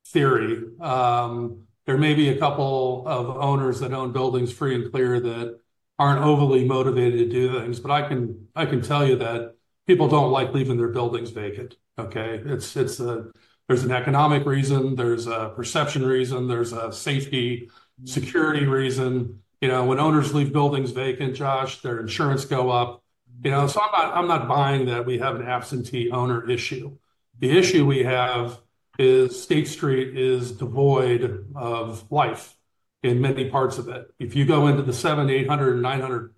theory. 0.07 0.65
Um, 0.81 1.67
there 1.85 1.99
may 1.99 2.15
be 2.15 2.31
a 2.31 2.39
couple 2.39 3.07
of 3.07 3.29
owners 3.37 3.81
that 3.81 3.93
own 3.93 4.13
buildings 4.13 4.53
free 4.53 4.75
and 4.75 4.91
clear 4.91 5.21
that 5.21 5.61
aren't 5.99 6.25
overly 6.25 6.65
motivated 6.65 7.19
to 7.19 7.29
do 7.29 7.61
things. 7.61 7.79
But 7.79 7.91
I 7.91 8.67
can 8.67 8.81
tell 8.83 9.07
you 9.07 9.17
that 9.17 9.57
people 9.87 10.09
don't 10.09 10.31
like 10.31 10.55
leaving 10.55 10.79
their 10.79 10.89
buildings 10.89 11.31
vacant. 11.31 11.77
Okay? 11.99 12.41
it's 12.45 12.73
There's 12.73 13.85
an 13.85 13.93
economic 13.93 14.47
reason. 14.47 14.97
There's 14.97 15.27
a 15.27 15.53
perception 15.55 16.07
reason. 16.07 16.49
There's 16.49 16.73
a 16.73 16.93
safety, 16.93 17.69
security 18.05 18.67
reason. 18.67 19.43
You 19.61 19.69
know, 19.69 19.85
when 19.85 20.01
owners 20.01 20.35
leave 20.35 20.53
buildings 20.53 20.91
vacant, 20.91 21.37
Josh, 21.37 21.83
their 21.83 22.01
insurance 22.01 22.45
go 22.45 22.71
up. 22.71 23.03
You 23.45 23.51
know, 23.51 23.67
so 23.67 23.81
I'm 23.93 24.29
not 24.29 24.49
buying 24.49 24.87
that 24.87 25.05
we 25.05 25.19
have 25.19 25.37
an 25.37 25.47
absentee 25.47 26.11
owner 26.11 26.49
issue. 26.49 26.97
The 27.39 27.57
issue 27.59 27.87
we 27.87 28.05
have 28.05 28.61
is 28.99 29.41
State 29.41 29.67
Street 29.69 30.17
is 30.17 30.53
devoid 30.53 31.47
of 31.57 32.11
life 32.11 32.57
in 33.03 33.21
many 33.21 33.51
parts 33.51 33.79
of 33.79 33.89
it. 33.89 34.13
If 34.19 34.37
you 34.37 34.45
go 34.45 34.69
into 34.69 34.83
the 34.83 34.93
700, 34.93 35.33
800, 35.33 35.73
and 35.75 35.83
900 35.83 36.35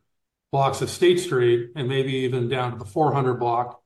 blocks 0.50 0.80
of 0.80 0.88
State 0.88 1.20
Street, 1.20 1.73
and 1.76 1.88
maybe 1.88 2.12
even 2.12 2.49
down 2.49 2.73
to 2.73 2.78
the 2.78 2.84
400 2.84 3.34
block, 3.34 3.82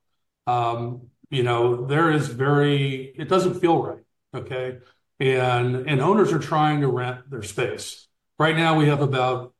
um, 0.47 1.09
you 1.29 1.43
know, 1.43 1.85
there 1.85 2.11
is 2.11 2.27
very 2.27 3.13
it 3.17 3.27
doesn't 3.27 3.59
feel 3.59 3.81
right. 3.81 4.03
Okay? 4.33 4.77
And 5.19 6.01
owners 6.01 6.31
are 6.31 6.39
trying 6.39 6.81
to 6.81 6.87
rent 6.87 7.29
their 7.29 7.43
space. 7.43 8.07
Right 8.37 8.55
now, 8.55 8.77
we 8.77 8.87
have 8.87 9.01
about 9.01 9.53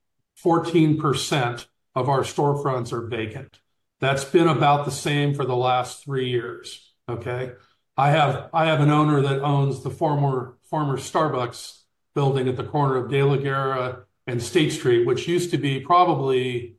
14% 0.43 1.65
of 1.95 2.07
our 2.07 2.21
storefronts 2.21 2.93
are 2.93 3.07
vacant. 3.07 3.59
That's 3.99 4.23
been 4.23 4.47
about 4.47 4.85
the 4.85 4.91
same 4.91 5.33
for 5.33 5.43
the 5.43 5.55
last 5.55 6.05
three 6.05 6.29
years. 6.29 6.93
Okay? 7.09 7.51
I 7.97 8.11
have 8.11 8.49
I 8.53 8.67
have 8.67 8.79
an 8.79 8.89
owner 8.89 9.21
that 9.21 9.41
owns 9.41 9.83
the 9.83 9.89
former 9.89 10.57
former 10.69 10.95
Starbucks 10.95 11.81
building 12.15 12.47
at 12.47 12.55
the 12.55 12.63
corner 12.63 12.95
of 12.95 13.11
De 13.11 13.21
La 13.21 13.35
Guerra 13.35 14.05
and 14.25 14.41
State 14.41 14.71
Street, 14.71 15.05
which 15.05 15.27
used 15.27 15.51
to 15.51 15.57
be 15.57 15.81
probably 15.81 16.77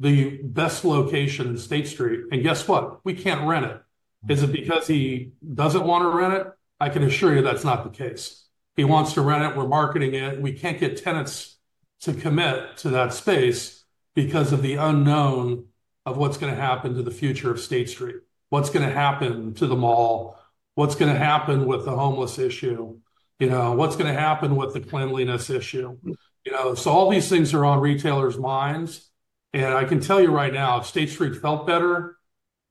the 0.00 0.40
best 0.42 0.84
location 0.84 1.46
in 1.46 1.58
State 1.58 1.86
Street. 1.86 2.22
And 2.32 2.42
guess 2.42 2.66
what? 2.66 3.04
We 3.04 3.14
can't 3.14 3.46
rent 3.46 3.66
it. 3.66 3.80
Is 4.28 4.42
it 4.42 4.50
because 4.50 4.88
he 4.88 5.30
doesn't 5.54 5.84
want 5.84 6.02
to 6.02 6.08
rent 6.08 6.34
it? 6.34 6.46
I 6.80 6.88
can 6.88 7.02
assure 7.02 7.34
you 7.34 7.42
that's 7.42 7.64
not 7.64 7.84
the 7.84 7.90
case. 7.90 8.44
He 8.76 8.84
wants 8.84 9.14
to 9.14 9.20
rent 9.20 9.44
it. 9.44 9.56
We're 9.56 9.66
marketing 9.66 10.14
it. 10.14 10.40
We 10.40 10.52
can't 10.52 10.78
get 10.78 11.02
tenants 11.02 11.56
to 12.02 12.14
commit 12.14 12.76
to 12.78 12.90
that 12.90 13.12
space 13.12 13.84
because 14.14 14.52
of 14.52 14.62
the 14.62 14.74
unknown 14.74 15.66
of 16.06 16.16
what's 16.16 16.38
going 16.38 16.54
to 16.54 16.60
happen 16.60 16.94
to 16.94 17.02
the 17.02 17.10
future 17.10 17.50
of 17.50 17.60
State 17.60 17.88
Street, 17.88 18.16
what's 18.50 18.70
going 18.70 18.86
to 18.86 18.94
happen 18.94 19.54
to 19.54 19.66
the 19.66 19.76
mall, 19.76 20.38
what's 20.74 20.94
going 20.94 21.12
to 21.12 21.18
happen 21.18 21.66
with 21.66 21.84
the 21.84 21.90
homeless 21.90 22.38
issue, 22.38 22.98
you 23.38 23.48
know, 23.48 23.72
what's 23.72 23.96
going 23.96 24.12
to 24.12 24.18
happen 24.18 24.56
with 24.56 24.72
the 24.74 24.80
cleanliness 24.80 25.50
issue. 25.50 25.98
You 26.44 26.52
know, 26.52 26.74
so 26.74 26.90
all 26.90 27.10
these 27.10 27.28
things 27.28 27.52
are 27.54 27.64
on 27.64 27.80
retailers' 27.80 28.38
minds. 28.38 29.10
And 29.52 29.74
I 29.74 29.84
can 29.84 30.00
tell 30.00 30.20
you 30.20 30.30
right 30.30 30.52
now, 30.52 30.80
if 30.80 30.86
State 30.86 31.10
Street 31.10 31.36
felt 31.36 31.66
better, 31.66 32.17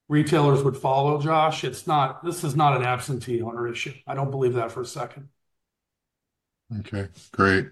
retailers 0.10 0.64
would 0.64 0.78
follow, 0.78 1.22
Josh. 1.22 1.64
It's 1.64 1.88
not. 1.88 2.24
This 2.24 2.44
is 2.44 2.56
not 2.56 2.76
an 2.76 2.84
absentee 2.84 3.42
owner 3.42 3.68
issue. 3.68 3.94
I 4.06 4.16
don't 4.16 4.32
believe 4.32 4.54
that 4.54 4.72
for 4.72 4.82
a 4.82 4.86
second. 4.86 5.30
Okay. 6.80 7.08
Great. 7.32 7.68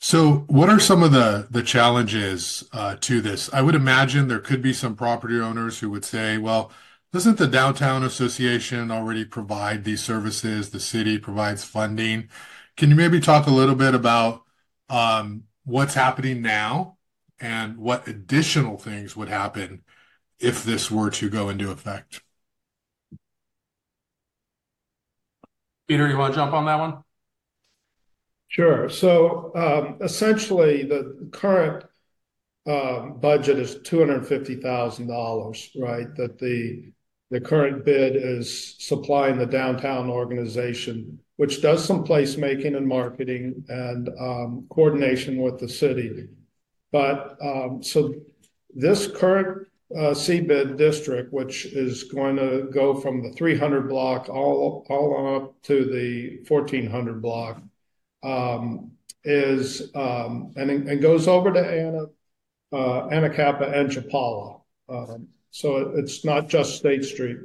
So 0.00 0.44
what 0.48 0.70
are 0.70 0.80
some 0.80 1.02
of 1.02 1.12
the 1.12 1.46
the 1.50 1.62
challenges 1.62 2.64
uh, 2.72 2.96
to 3.00 3.20
this? 3.20 3.52
I 3.52 3.62
would 3.62 3.74
imagine 3.74 4.28
there 4.28 4.38
could 4.40 4.62
be 4.62 4.72
some 4.72 4.96
property 4.96 5.38
owners 5.38 5.78
who 5.80 5.90
would 5.90 6.04
say, 6.04 6.38
"Well, 6.38 6.72
doesn't 7.12 7.38
the 7.38 7.46
Downtown 7.46 8.02
Association 8.02 8.90
already 8.90 9.24
provide 9.24 9.84
these 9.84 10.02
services? 10.02 10.70
The 10.70 10.80
city 10.80 11.18
provides 11.18 11.64
funding." 11.64 12.28
Can 12.76 12.90
you 12.90 12.96
maybe 12.96 13.20
talk 13.20 13.46
a 13.46 13.50
little 13.50 13.74
bit 13.74 13.94
about 13.94 14.42
um, 14.88 15.44
what's 15.64 15.94
happening 15.94 16.40
now 16.40 16.96
and 17.38 17.76
what 17.76 18.08
additional 18.08 18.78
things 18.78 19.16
would 19.16 19.28
happen 19.28 19.82
if 20.40 20.64
this 20.64 20.90
were 20.90 21.10
to 21.10 21.28
go 21.28 21.48
into 21.48 21.70
effect? 21.70 22.22
Peter, 25.88 26.08
you 26.08 26.16
want 26.16 26.34
to 26.34 26.38
jump 26.38 26.52
on 26.52 26.66
that 26.66 26.78
one? 26.78 27.02
Sure. 28.48 28.88
So 28.88 29.52
um, 29.54 29.98
essentially, 30.00 30.84
the 30.84 31.28
current 31.32 31.84
um, 32.66 33.18
budget 33.20 33.58
is 33.58 33.76
$250,000, 33.76 35.80
right, 35.80 36.14
that 36.16 36.38
the 36.38 36.92
the 37.30 37.40
current 37.40 37.84
bid 37.84 38.16
is 38.16 38.74
supplying 38.80 39.38
the 39.38 39.46
downtown 39.46 40.10
organization, 40.10 41.20
which 41.36 41.62
does 41.62 41.84
some 41.84 42.04
placemaking 42.04 42.76
and 42.76 42.86
marketing 42.86 43.64
and 43.68 44.08
um, 44.18 44.66
coordination 44.68 45.40
with 45.40 45.60
the 45.60 45.68
city. 45.68 46.26
But 46.90 47.36
um, 47.40 47.84
so 47.84 48.14
this 48.74 49.06
current 49.06 49.68
Uh, 49.92 50.14
CBID 50.14 50.76
district, 50.76 51.32
which 51.32 51.66
is 51.66 52.04
going 52.04 52.36
to 52.36 52.68
go 52.72 52.94
from 52.94 53.24
the 53.24 53.32
300 53.32 53.88
block 53.88 54.28
all 54.28 54.86
all 54.88 55.36
up 55.36 55.62
to 55.62 55.84
the 55.84 56.38
1400 56.46 57.20
block, 57.20 57.60
um, 58.22 58.92
is 59.24 59.90
um, 59.96 60.52
and 60.54 60.70
and 60.70 61.02
goes 61.02 61.26
over 61.26 61.52
to 61.52 61.58
Anna, 61.58 62.04
uh, 62.72 63.08
Anacapa 63.08 63.72
and 63.76 63.90
Chapala. 63.90 64.60
Um, 64.88 65.26
so 65.50 65.92
it's 65.96 66.24
not 66.24 66.48
just 66.48 66.76
State 66.76 67.04
Street. 67.04 67.38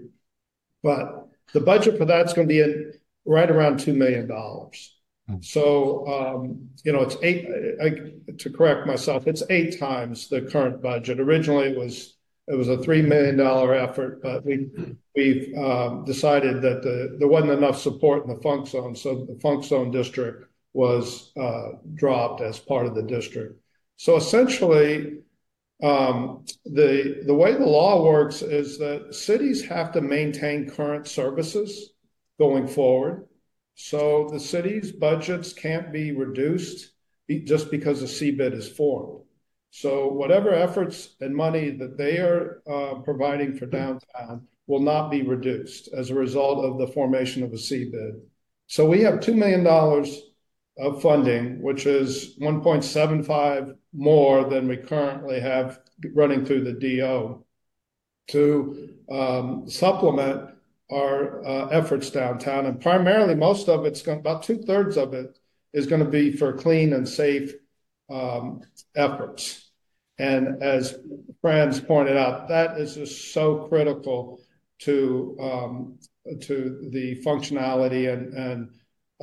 But 0.84 1.28
the 1.54 1.62
budget 1.62 1.98
for 1.98 2.06
that's 2.06 2.34
going 2.34 2.48
to 2.48 2.54
be 2.54 2.92
right 3.26 3.50
around 3.50 3.80
$2 3.80 3.96
million. 3.96 4.28
Hmm. 4.28 5.42
So 5.42 6.60
you 6.84 6.94
know 6.94 7.02
it's 7.02 7.18
eight. 7.24 8.38
to 8.38 8.50
correct 8.52 8.86
myself, 8.86 9.26
it's 9.26 9.42
eight 9.50 9.80
times 9.80 10.28
the 10.28 10.42
current 10.42 10.84
budget. 10.84 11.20
Originally, 11.20 11.70
it 11.70 11.78
was 11.78 12.15
a 12.48 12.78
$3 12.78 13.08
million 13.08 13.40
effort, 13.40 14.22
but 14.22 14.46
we've 14.46 14.72
decided 16.06 16.62
that 16.62 16.84
the, 16.84 17.16
there 17.20 17.28
wasn't 17.28 17.52
enough 17.52 17.80
support 17.80 18.24
in 18.24 18.30
the 18.36 18.42
Funk 18.42 18.68
Zone. 18.68 18.96
So 18.96 19.26
the 19.26 19.40
Funk 19.42 19.64
Zone 19.64 19.92
district 19.92 20.46
was 20.74 21.32
dropped 21.96 22.42
as 22.42 22.60
part 22.60 22.86
of 22.86 22.96
the 22.96 23.04
district. 23.04 23.60
So 23.98 24.16
essentially, 24.18 25.20
Um, 25.84 26.46
the 26.64 27.24
the 27.28 27.34
way 27.36 27.54
the 27.54 27.66
law 27.66 28.02
works 28.04 28.42
is 28.42 28.78
that 28.80 29.14
cities 29.14 29.66
have 29.68 29.92
to 29.92 30.02
maintain 30.02 30.70
current 30.70 31.06
services 31.08 31.92
going 32.40 32.68
forward. 32.68 33.28
So 33.76 34.30
the 34.32 34.40
city's 34.40 34.94
budgets 34.94 35.52
can't 35.54 35.92
be 35.92 36.14
reduced 36.14 36.94
just 37.44 37.70
because 37.72 38.02
a 38.02 38.08
CBID 38.08 38.54
is 38.54 38.70
formed. 38.70 39.25
So 39.78 40.08
whatever 40.08 40.54
efforts 40.54 41.18
and 41.20 41.36
money 41.36 41.70
that 41.70 41.98
they 41.98 42.18
are 42.20 42.62
uh, 42.66 43.00
providing 43.00 43.58
for 43.58 43.66
downtown 43.66 44.48
will 44.68 44.80
not 44.80 45.12
be 45.12 45.22
reduced 45.22 45.90
as 45.90 46.10
a 46.10 46.16
result 46.16 46.64
of 46.64 46.78
the 46.78 46.88
formation 46.88 47.44
of 47.44 47.52
a 47.52 47.58
CBID. 47.58 48.22
So 48.68 48.88
we 48.88 49.02
have 49.02 49.16
$2 49.16 49.36
million 49.36 49.68
of 50.78 51.02
funding, 51.02 51.62
which 51.62 51.86
is 51.86 52.38
1.75 52.40 53.76
more 53.92 54.46
than 54.46 54.70
we 54.70 54.78
currently 54.78 55.42
have 55.42 55.82
running 56.14 56.46
through 56.46 56.64
the 56.64 56.72
DO 56.72 57.44
to 58.30 58.90
um, 59.12 59.70
supplement 59.70 60.52
our 60.90 61.46
uh, 61.46 61.68
efforts 61.68 62.10
downtown. 62.12 62.66
And 62.66 62.80
primarily, 62.80 63.36
most 63.36 63.68
of 63.68 63.84
it's 63.84 64.02
going 64.02 64.20
about 64.20 64.44
two 64.44 64.60
thirds 64.60 64.96
of 64.96 65.14
it 65.14 65.38
is 65.74 65.86
going 65.86 66.02
to 66.02 66.10
be 66.10 66.32
for 66.32 66.54
clean 66.54 66.94
and 66.94 67.08
safe 67.08 67.52
um, 68.10 68.62
efforts. 68.96 69.64
And 70.18 70.64
as 70.64 70.98
Franz 71.42 71.80
pointed 71.80 72.18
out, 72.18 72.48
that 72.48 72.78
is 72.78 72.96
just 72.96 73.34
so 73.34 73.68
critical 73.68 74.40
to 74.80 75.38
um, 75.40 76.00
to 76.42 76.90
the 76.92 77.22
functionality 77.24 78.12
and, 78.12 78.34
and 78.34 78.70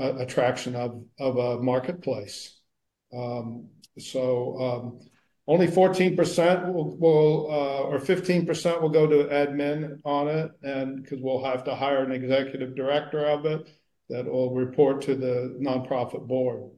uh, 0.00 0.16
attraction 0.16 0.74
of, 0.74 1.02
of 1.18 1.36
a 1.36 1.62
marketplace. 1.62 2.60
Um, 3.12 3.68
so 3.98 4.58
um, 4.60 5.00
only 5.46 5.66
14% 5.66 6.72
will, 6.72 6.96
will 6.96 7.50
uh, 7.50 7.82
or 7.82 7.98
15% 7.98 8.80
will 8.80 8.88
go 8.88 9.06
to 9.06 9.24
admin 9.24 10.00
on 10.04 10.28
it, 10.28 10.50
and 10.62 11.02
because 11.02 11.18
we'll 11.20 11.44
have 11.44 11.64
to 11.64 11.74
hire 11.74 12.04
an 12.04 12.12
executive 12.12 12.74
director 12.76 13.26
of 13.26 13.44
it 13.44 13.68
that 14.08 14.26
will 14.26 14.54
report 14.54 15.02
to 15.02 15.14
the 15.14 15.58
nonprofit 15.60 16.26
board. 16.26 16.70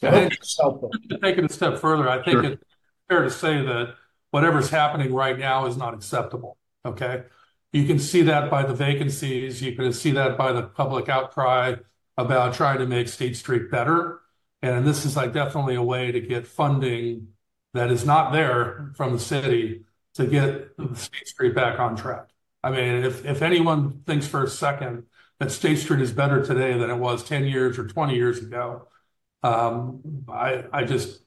So 0.00 0.90
to 1.10 1.18
take 1.18 1.38
it 1.38 1.50
a 1.50 1.52
step 1.52 1.78
further, 1.78 2.08
I 2.08 2.22
think 2.22 2.42
sure. 2.42 2.44
it's 2.44 2.64
fair 3.08 3.22
to 3.22 3.30
say 3.30 3.62
that 3.62 3.94
whatever's 4.30 4.70
happening 4.70 5.14
right 5.14 5.38
now 5.38 5.66
is 5.66 5.76
not 5.76 5.94
acceptable. 5.94 6.58
Okay. 6.84 7.24
You 7.72 7.86
can 7.86 7.98
see 7.98 8.22
that 8.22 8.50
by 8.50 8.64
the 8.64 8.74
vacancies. 8.74 9.62
You 9.62 9.74
can 9.74 9.92
see 9.92 10.12
that 10.12 10.38
by 10.38 10.52
the 10.52 10.62
public 10.62 11.08
outcry 11.08 11.76
about 12.16 12.54
trying 12.54 12.78
to 12.78 12.86
make 12.86 13.08
State 13.08 13.36
Street 13.36 13.70
better. 13.70 14.20
And 14.62 14.86
this 14.86 15.04
is 15.04 15.16
like 15.16 15.32
definitely 15.32 15.74
a 15.74 15.82
way 15.82 16.12
to 16.12 16.20
get 16.20 16.46
funding 16.46 17.28
that 17.74 17.90
is 17.90 18.06
not 18.06 18.32
there 18.32 18.92
from 18.94 19.12
the 19.12 19.18
city 19.18 19.84
to 20.14 20.26
get 20.26 20.70
State 20.94 21.28
Street 21.28 21.54
back 21.54 21.78
on 21.78 21.96
track. 21.96 22.28
I 22.62 22.70
mean, 22.70 23.04
if, 23.04 23.24
if 23.24 23.42
anyone 23.42 24.02
thinks 24.06 24.26
for 24.26 24.42
a 24.42 24.48
second 24.48 25.04
that 25.38 25.52
State 25.52 25.78
Street 25.78 26.00
is 26.00 26.12
better 26.12 26.44
today 26.44 26.76
than 26.78 26.90
it 26.90 26.96
was 26.96 27.22
10 27.22 27.44
years 27.44 27.78
or 27.78 27.86
20 27.86 28.14
years 28.14 28.38
ago, 28.38 28.88
I, 29.42 30.64
I 30.72 30.84
just, 30.84 31.22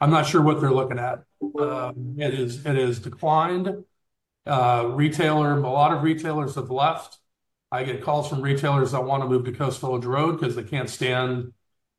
I'm 0.00 0.10
not 0.10 0.26
sure 0.26 0.42
what 0.42 0.60
they're 0.60 0.72
looking 0.72 0.98
at. 0.98 1.24
Um, 1.58 2.16
it 2.18 2.34
is, 2.34 2.64
it 2.64 2.76
is 2.76 2.98
declined. 3.00 3.84
Uh, 4.46 4.90
retailer, 4.94 5.58
a 5.58 5.70
lot 5.70 5.92
of 5.92 6.02
retailers 6.02 6.54
have 6.56 6.70
left. 6.70 7.18
I 7.70 7.84
get 7.84 8.02
calls 8.02 8.28
from 8.28 8.42
retailers 8.42 8.92
that 8.92 9.04
want 9.04 9.22
to 9.22 9.28
move 9.28 9.44
to 9.46 9.52
Coast 9.52 9.80
Village 9.80 10.04
Road 10.04 10.38
because 10.38 10.56
they 10.56 10.62
can't 10.62 10.90
stand 10.90 11.52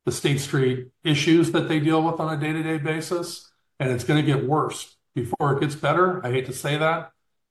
the 0.04 0.12
State 0.12 0.38
Street 0.40 0.88
issues 1.02 1.50
that 1.52 1.68
they 1.68 1.80
deal 1.80 2.02
with 2.02 2.20
on 2.20 2.32
a 2.32 2.38
day-to-day 2.38 2.78
basis, 2.78 3.50
and 3.80 3.90
it's 3.90 4.04
going 4.04 4.24
to 4.24 4.26
get 4.26 4.46
worse 4.46 4.96
before 5.14 5.56
it 5.56 5.60
gets 5.60 5.74
better. 5.74 6.24
I 6.24 6.30
hate 6.30 6.46
to 6.46 6.52
say 6.52 6.76
that. 6.76 7.10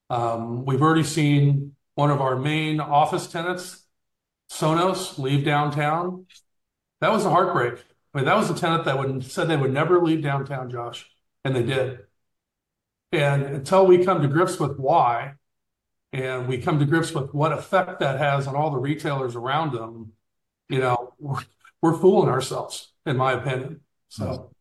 Um, 0.09 0.63
we've 0.65 0.81
already 0.81 1.03
seen 1.03 1.75
one 1.95 2.11
of 2.11 2.21
our 2.21 2.35
main 2.35 2.79
office 2.79 3.27
tenants, 3.27 3.85
Sonos, 4.51 5.17
leave 5.17 5.43
downtown. 5.43 6.27
That 7.03 7.11
was 7.11 7.25
a 7.25 7.29
heartbreak. 7.29 7.83
I 8.13 8.17
mean, 8.17 8.25
that 8.27 8.37
was 8.37 8.49
a 8.49 8.55
tenant 8.55 8.85
that 8.85 8.97
would, 8.97 9.25
said 9.25 9.49
they 9.49 9.57
would 9.57 9.73
never 9.73 10.01
leave 10.01 10.23
downtown, 10.23 10.69
Josh, 10.69 11.11
and 11.43 11.53
they 11.53 11.61
did. 11.61 11.99
And 13.11 13.43
until 13.43 13.85
we 13.85 14.05
come 14.05 14.21
to 14.21 14.27
grips 14.29 14.57
with 14.57 14.79
why, 14.79 15.33
and 16.13 16.47
we 16.47 16.59
come 16.59 16.79
to 16.79 16.85
grips 16.85 17.11
with 17.11 17.33
what 17.33 17.51
effect 17.51 17.99
that 17.99 18.19
has 18.19 18.47
on 18.47 18.55
all 18.55 18.71
the 18.71 18.77
retailers 18.77 19.35
around 19.35 19.73
them, 19.73 20.13
you 20.69 20.79
know, 20.79 21.13
we're 21.81 21.97
fooling 21.97 22.29
ourselves, 22.29 22.93
in 23.05 23.17
my 23.17 23.33
opinion. 23.33 23.81
So. 24.07 24.51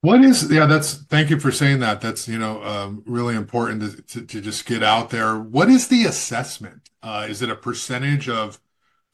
What 0.00 0.24
is, 0.24 0.50
yeah, 0.50 0.64
that's, 0.64 0.94
thank 0.94 1.28
you 1.28 1.38
for 1.38 1.52
saying 1.52 1.80
that. 1.80 2.00
That's, 2.00 2.26
you 2.26 2.38
know, 2.38 2.62
um, 2.64 3.02
really 3.04 3.34
important 3.34 3.82
to, 3.82 4.02
to, 4.20 4.26
to, 4.26 4.40
just 4.40 4.64
get 4.64 4.82
out 4.82 5.10
there. 5.10 5.38
What 5.38 5.68
is 5.68 5.88
the 5.88 6.06
assessment? 6.06 6.88
Uh, 7.02 7.26
is 7.28 7.42
it 7.42 7.50
a 7.50 7.56
percentage 7.56 8.26
of 8.26 8.58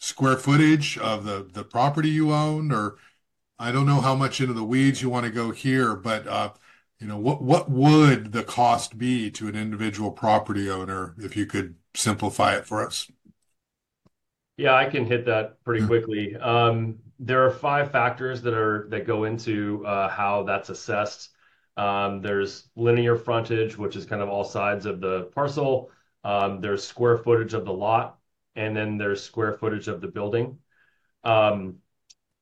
square 0.05 0.37
footage 0.37 0.99
of 0.99 1.25
the, 1.25 1.49
the 1.53 1.65
property 1.65 2.11
you 2.11 2.33
own? 2.33 2.73
Or 2.73 2.97
I 3.59 3.73
don't 3.73 3.87
know 3.87 4.01
how 4.01 4.15
much 4.15 4.41
into 4.41 4.53
the 4.53 4.65
weeds 4.65 5.03
you 5.03 5.11
want 5.11 5.27
to 5.27 5.33
go 5.33 5.51
here, 5.51 5.95
but, 5.95 6.27
uh, 6.27 6.53
you 6.99 7.07
know, 7.07 7.19
what, 7.19 7.43
what 7.43 7.71
would 7.71 8.33
the 8.33 8.45
cost 8.45 8.99
be 8.99 9.31
to 9.33 9.49
an 9.49 9.57
individual 9.57 10.11
property 10.11 10.71
owner 10.71 11.15
if 11.19 11.37
you 11.37 11.47
could 11.47 11.75
simplify 11.95 12.55
it 12.57 12.67
for 12.67 12.87
us? 12.87 13.11
Yeah, 14.57 14.75
I 14.75 14.85
can 14.87 15.05
hit 15.05 15.27
that 15.27 15.63
pretty 15.65 15.85
quickly. 15.85 16.37
Um, 16.37 16.99
there 17.19 17.45
are 17.45 17.51
five 17.51 17.91
factors 17.91 18.43
that 18.43 18.55
are 18.55 18.87
that 18.91 19.07
go 19.07 19.25
into 19.25 19.85
uh, 19.85 20.09
how 20.09 20.45
that's 20.45 20.69
assessed. 20.69 21.31
Um, 21.77 22.21
there's 22.21 22.69
linear 22.77 23.17
frontage, 23.17 23.77
which 23.77 23.97
is 23.97 24.07
kind 24.07 24.23
of 24.23 24.29
all 24.29 24.45
sides 24.45 24.87
of 24.87 25.01
the 25.01 25.25
parcel. 25.35 25.91
Um, 26.23 26.61
there's 26.61 26.87
square 26.87 27.19
footage 27.19 27.53
of 27.55 27.65
the 27.65 27.73
lot, 27.73 28.19
and 28.57 28.77
then 28.77 28.99
there's 28.99 29.23
square 29.23 29.53
footage 29.53 29.89
of 29.89 30.01
the 30.01 30.09
building. 30.09 30.59
Um, 31.23 31.77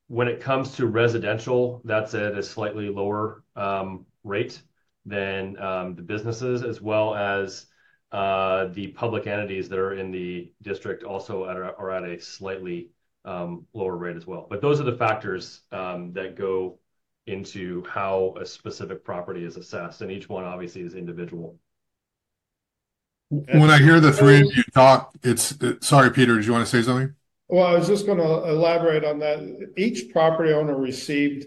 when 0.09 0.29
it 0.29 0.41
comes 0.41 0.77
to 0.77 0.87
residential, 0.87 1.81
that's 1.85 2.15
at 2.15 2.37
a 2.37 2.43
slightly 2.43 2.89
lower 2.89 3.45
um, 3.57 4.05
rate 4.25 4.61
than 5.07 5.59
um, 5.59 5.95
the 5.95 6.03
businesses, 6.03 6.63
as 6.63 6.81
well 6.81 7.15
as 7.15 7.67
uh, 8.11 8.67
the 8.73 8.89
public 8.89 9.27
entities 9.27 9.69
that 9.69 9.79
are 9.79 9.95
in 9.95 10.11
the 10.11 10.53
district 10.63 11.03
also 11.03 11.45
are 11.45 11.91
at 11.91 12.05
a 12.05 12.21
slightly 12.21 12.91
lower 13.25 13.97
rate 13.97 14.17
as 14.17 14.27
well. 14.27 14.47
But 14.51 14.61
those 14.61 14.81
are 14.81 14.85
the 14.85 14.97
factors 14.97 15.63
that 15.71 16.35
go 16.37 16.79
into 17.27 17.85
how 17.89 18.35
a 18.41 18.45
specific 18.45 19.05
property 19.05 19.45
is 19.45 19.57
assessed, 19.57 20.03
and 20.03 20.11
each 20.11 20.29
one 20.29 20.45
obviously 20.45 20.83
is 20.83 20.95
individual. 20.95 21.59
When 23.33 23.71
I 23.71 23.79
hear 23.79 23.99
the 23.99 24.13
three 24.13 24.43
of 24.43 24.55
you 24.55 24.63
talk, 24.75 25.15
it's 25.23 25.57
sorry, 25.81 26.11
Peter, 26.11 26.37
did 26.37 26.45
you 26.45 26.53
want 26.53 26.67
to 26.67 26.71
say 26.71 26.83
something? 26.83 27.15
Well, 27.49 27.67
I 27.67 27.73
was 27.75 27.87
just 27.87 28.05
going 28.05 28.19
to 28.19 28.49
elaborate 28.49 29.05
on 29.05 29.21
that. 29.21 29.73
Each 29.79 30.13
property 30.13 30.53
owner 30.53 30.77
received 30.77 31.47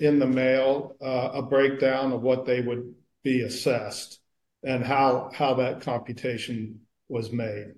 in 0.00 0.18
the 0.18 0.26
mail 0.26 0.96
uh, 1.02 1.30
a 1.34 1.42
breakdown 1.42 2.12
of 2.12 2.22
what 2.22 2.46
they 2.46 2.62
would 2.62 2.94
be 3.22 3.42
assessed 3.42 4.20
and 4.62 4.82
how 4.82 5.30
how 5.34 5.54
that 5.54 5.82
computation 5.82 6.80
was 7.08 7.30
made. 7.30 7.74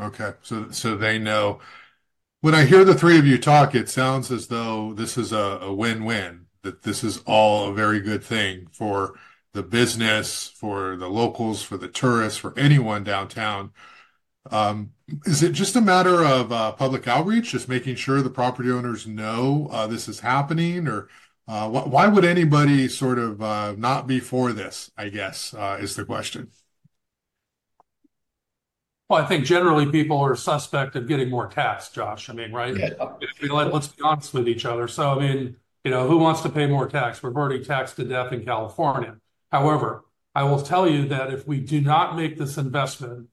Okay, 0.00 0.32
so 0.40 0.70
so 0.70 0.96
they 0.96 1.18
know. 1.18 1.60
When 2.40 2.54
I 2.54 2.64
hear 2.64 2.84
the 2.84 2.94
three 2.94 3.18
of 3.18 3.26
you 3.26 3.36
talk, 3.36 3.74
it 3.74 3.90
sounds 3.90 4.30
as 4.30 4.46
though 4.46 4.94
this 4.94 5.18
is 5.18 5.32
a, 5.32 5.58
a 5.60 5.74
win-win. 5.74 6.46
That 6.62 6.82
this 6.82 7.04
is 7.04 7.18
all 7.26 7.68
a 7.68 7.74
very 7.74 8.00
good 8.00 8.24
thing 8.24 8.68
for 8.72 9.14
the 9.58 9.62
business, 9.64 10.46
for 10.46 10.94
the 10.94 11.08
locals, 11.08 11.62
for 11.64 11.76
the 11.76 11.88
tourists, 11.88 12.38
for 12.38 12.56
anyone 12.56 13.02
downtown. 13.02 13.72
Um, 14.52 14.92
is 15.26 15.42
it 15.42 15.52
just 15.52 15.74
a 15.74 15.80
matter 15.80 16.24
of 16.24 16.52
uh, 16.52 16.72
public 16.72 17.08
outreach, 17.08 17.50
just 17.50 17.68
making 17.68 17.96
sure 17.96 18.22
the 18.22 18.30
property 18.30 18.70
owners 18.70 19.04
know 19.04 19.68
uh, 19.72 19.88
this 19.88 20.08
is 20.08 20.20
happening, 20.20 20.86
or 20.86 21.08
uh, 21.48 21.68
wh 21.68 21.92
why 21.92 22.06
would 22.06 22.24
anybody 22.24 22.86
sort 22.86 23.18
of 23.18 23.42
uh, 23.42 23.74
not 23.76 24.06
be 24.06 24.20
for 24.20 24.52
this, 24.52 24.92
I 24.96 25.08
guess, 25.08 25.52
uh, 25.54 25.78
is 25.80 25.96
the 25.96 26.04
question. 26.04 26.50
Well, 29.08 29.20
I 29.20 29.26
think 29.26 29.44
generally 29.44 29.90
people 29.90 30.18
are 30.18 30.36
suspect 30.36 30.94
of 30.94 31.08
getting 31.08 31.30
more 31.30 31.48
tax, 31.48 31.88
Josh. 31.88 32.30
I 32.30 32.32
mean, 32.34 32.52
right? 32.52 32.76
Yeah. 32.76 32.90
Let, 33.50 33.74
let's 33.74 33.88
be 33.88 34.02
honest 34.04 34.34
with 34.34 34.46
each 34.46 34.64
other. 34.66 34.86
So, 34.86 35.10
I 35.10 35.18
mean, 35.18 35.56
you 35.82 35.90
know, 35.90 36.06
who 36.06 36.18
wants 36.18 36.42
to 36.42 36.48
pay 36.48 36.66
more 36.66 36.86
tax? 36.86 37.22
We're 37.22 37.34
already 37.34 37.64
taxed 37.64 37.96
to 37.96 38.04
death 38.04 38.32
in 38.32 38.44
California. 38.44 39.16
However, 39.50 40.04
I 40.34 40.44
will 40.44 40.60
tell 40.60 40.88
you 40.88 41.08
that 41.08 41.32
if 41.32 41.46
we 41.46 41.60
do 41.60 41.80
not 41.80 42.16
make 42.16 42.38
this 42.38 42.58
investment, 42.58 43.28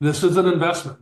this 0.00 0.22
is 0.22 0.36
an 0.36 0.46
investment 0.46 0.98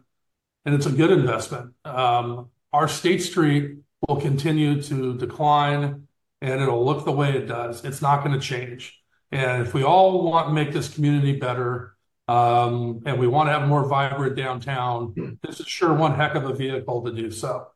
and 0.64 0.74
it's 0.74 0.86
a 0.86 0.92
good 0.92 1.10
investment. 1.10 1.74
Um, 1.84 2.50
our 2.72 2.88
state 2.88 3.18
street 3.18 3.78
will 4.08 4.20
continue 4.20 4.82
to 4.82 5.16
decline 5.16 6.08
and 6.40 6.60
it'll 6.60 6.84
look 6.84 7.04
the 7.04 7.12
way 7.12 7.36
it 7.36 7.46
does. 7.46 7.84
It's 7.84 8.02
not 8.02 8.24
going 8.24 8.38
to 8.38 8.44
change. 8.44 9.00
And 9.30 9.66
if 9.66 9.74
we 9.74 9.82
all 9.82 10.22
want 10.30 10.48
to 10.48 10.52
make 10.52 10.72
this 10.72 10.92
community 10.92 11.38
better, 11.38 11.96
um, 12.28 13.02
and 13.06 13.18
we 13.18 13.26
want 13.26 13.48
to 13.48 13.52
have 13.52 13.62
a 13.62 13.66
more 13.66 13.86
vibrant 13.86 14.36
downtown, 14.36 15.38
this 15.42 15.60
is 15.60 15.66
sure 15.66 15.92
one 15.92 16.14
heck 16.14 16.34
of 16.34 16.44
a 16.44 16.54
vehicle 16.54 17.04
to 17.04 17.12
do 17.12 17.30
so. 17.30 17.68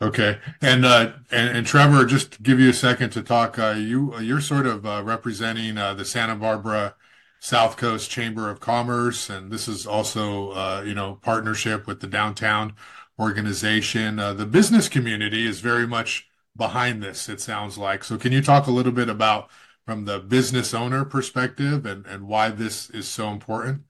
Okay. 0.00 0.38
And 0.62 0.84
uh 0.84 1.12
and, 1.30 1.58
and 1.58 1.66
Trevor, 1.66 2.04
just 2.04 2.42
give 2.42 2.60
you 2.60 2.70
a 2.70 2.72
second 2.74 3.10
to 3.10 3.22
talk, 3.22 3.58
uh 3.58 3.74
you 3.76 4.16
you're 4.20 4.40
sort 4.40 4.66
of 4.66 4.86
uh, 4.86 5.02
representing 5.04 5.76
uh, 5.76 5.94
the 5.94 6.04
Santa 6.04 6.36
Barbara 6.36 6.94
South 7.40 7.76
Coast 7.76 8.10
Chamber 8.10 8.48
of 8.50 8.60
Commerce, 8.60 9.30
and 9.30 9.50
this 9.50 9.68
is 9.68 9.86
also 9.86 10.50
uh, 10.52 10.82
you 10.86 10.94
know, 10.94 11.18
partnership 11.22 11.86
with 11.86 12.00
the 12.00 12.06
downtown 12.06 12.74
organization. 13.18 14.18
Uh, 14.18 14.34
the 14.34 14.46
business 14.46 14.88
community 14.88 15.46
is 15.46 15.60
very 15.60 15.86
much 15.86 16.28
behind 16.56 17.02
this, 17.02 17.28
it 17.28 17.40
sounds 17.40 17.78
like. 17.78 18.04
So 18.04 18.18
can 18.18 18.32
you 18.32 18.42
talk 18.42 18.66
a 18.66 18.70
little 18.72 18.92
bit 18.92 19.08
about 19.08 19.50
from 19.86 20.04
the 20.04 20.18
business 20.20 20.74
owner 20.74 21.04
perspective 21.04 21.86
and, 21.86 22.06
and 22.06 22.26
why 22.28 22.50
this 22.50 22.90
is 22.90 23.08
so 23.08 23.30
important? 23.30 23.82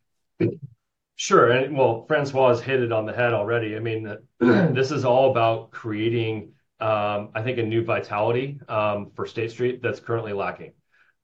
Sure. 1.20 1.50
And 1.50 1.76
well, 1.76 2.04
Francois 2.06 2.50
has 2.50 2.60
hit 2.60 2.80
it 2.80 2.92
on 2.92 3.04
the 3.04 3.12
head 3.12 3.34
already. 3.34 3.74
I 3.76 3.80
mean, 3.80 4.16
this 4.38 4.92
is 4.92 5.04
all 5.04 5.32
about 5.32 5.72
creating, 5.72 6.52
um, 6.78 7.30
I 7.34 7.42
think, 7.42 7.58
a 7.58 7.62
new 7.64 7.84
vitality 7.84 8.60
um, 8.68 9.10
for 9.16 9.26
State 9.26 9.50
Street 9.50 9.82
that's 9.82 9.98
currently 9.98 10.32
lacking. 10.32 10.74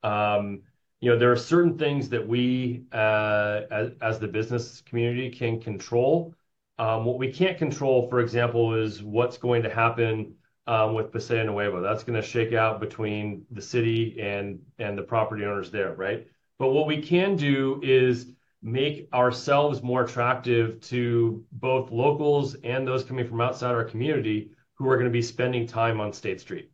Um, 0.02 0.62
you 1.00 1.10
know, 1.12 1.18
there 1.18 1.30
are 1.30 1.36
certain 1.36 1.78
things 1.78 2.08
that 2.08 2.26
we, 2.26 2.82
uh, 2.92 3.60
as, 3.70 3.92
as 4.02 4.18
the 4.18 4.26
business 4.26 4.80
community, 4.80 5.30
can 5.30 5.60
control. 5.60 6.34
Um, 6.76 7.04
what 7.04 7.18
we 7.18 7.32
can't 7.32 7.56
control, 7.56 8.08
for 8.08 8.18
example, 8.18 8.74
is 8.74 9.00
what's 9.00 9.38
going 9.38 9.62
to 9.62 9.70
happen 9.70 10.34
um, 10.66 10.94
with 10.94 11.12
Paseo 11.12 11.44
Nuevo. 11.44 11.80
That's 11.82 12.02
going 12.02 12.20
to 12.20 12.26
shake 12.26 12.52
out 12.52 12.80
between 12.80 13.46
the 13.52 13.62
city 13.62 14.20
and 14.20 14.58
and 14.80 14.98
the 14.98 15.02
property 15.02 15.44
owners 15.44 15.70
there, 15.70 15.94
right? 15.94 16.26
But 16.58 16.70
what 16.70 16.88
we 16.88 17.00
can 17.00 17.36
do 17.36 17.80
is 17.84 18.32
make 18.64 19.08
ourselves 19.12 19.82
more 19.82 20.04
attractive 20.04 20.80
to 20.80 21.44
both 21.52 21.90
locals 21.90 22.54
and 22.64 22.88
those 22.88 23.04
coming 23.04 23.28
from 23.28 23.42
outside 23.42 23.74
our 23.74 23.84
community 23.84 24.50
who 24.74 24.88
are 24.88 24.96
going 24.96 25.04
to 25.06 25.12
be 25.12 25.20
spending 25.22 25.66
time 25.66 26.00
on 26.00 26.14
State 26.14 26.40
Street. 26.40 26.70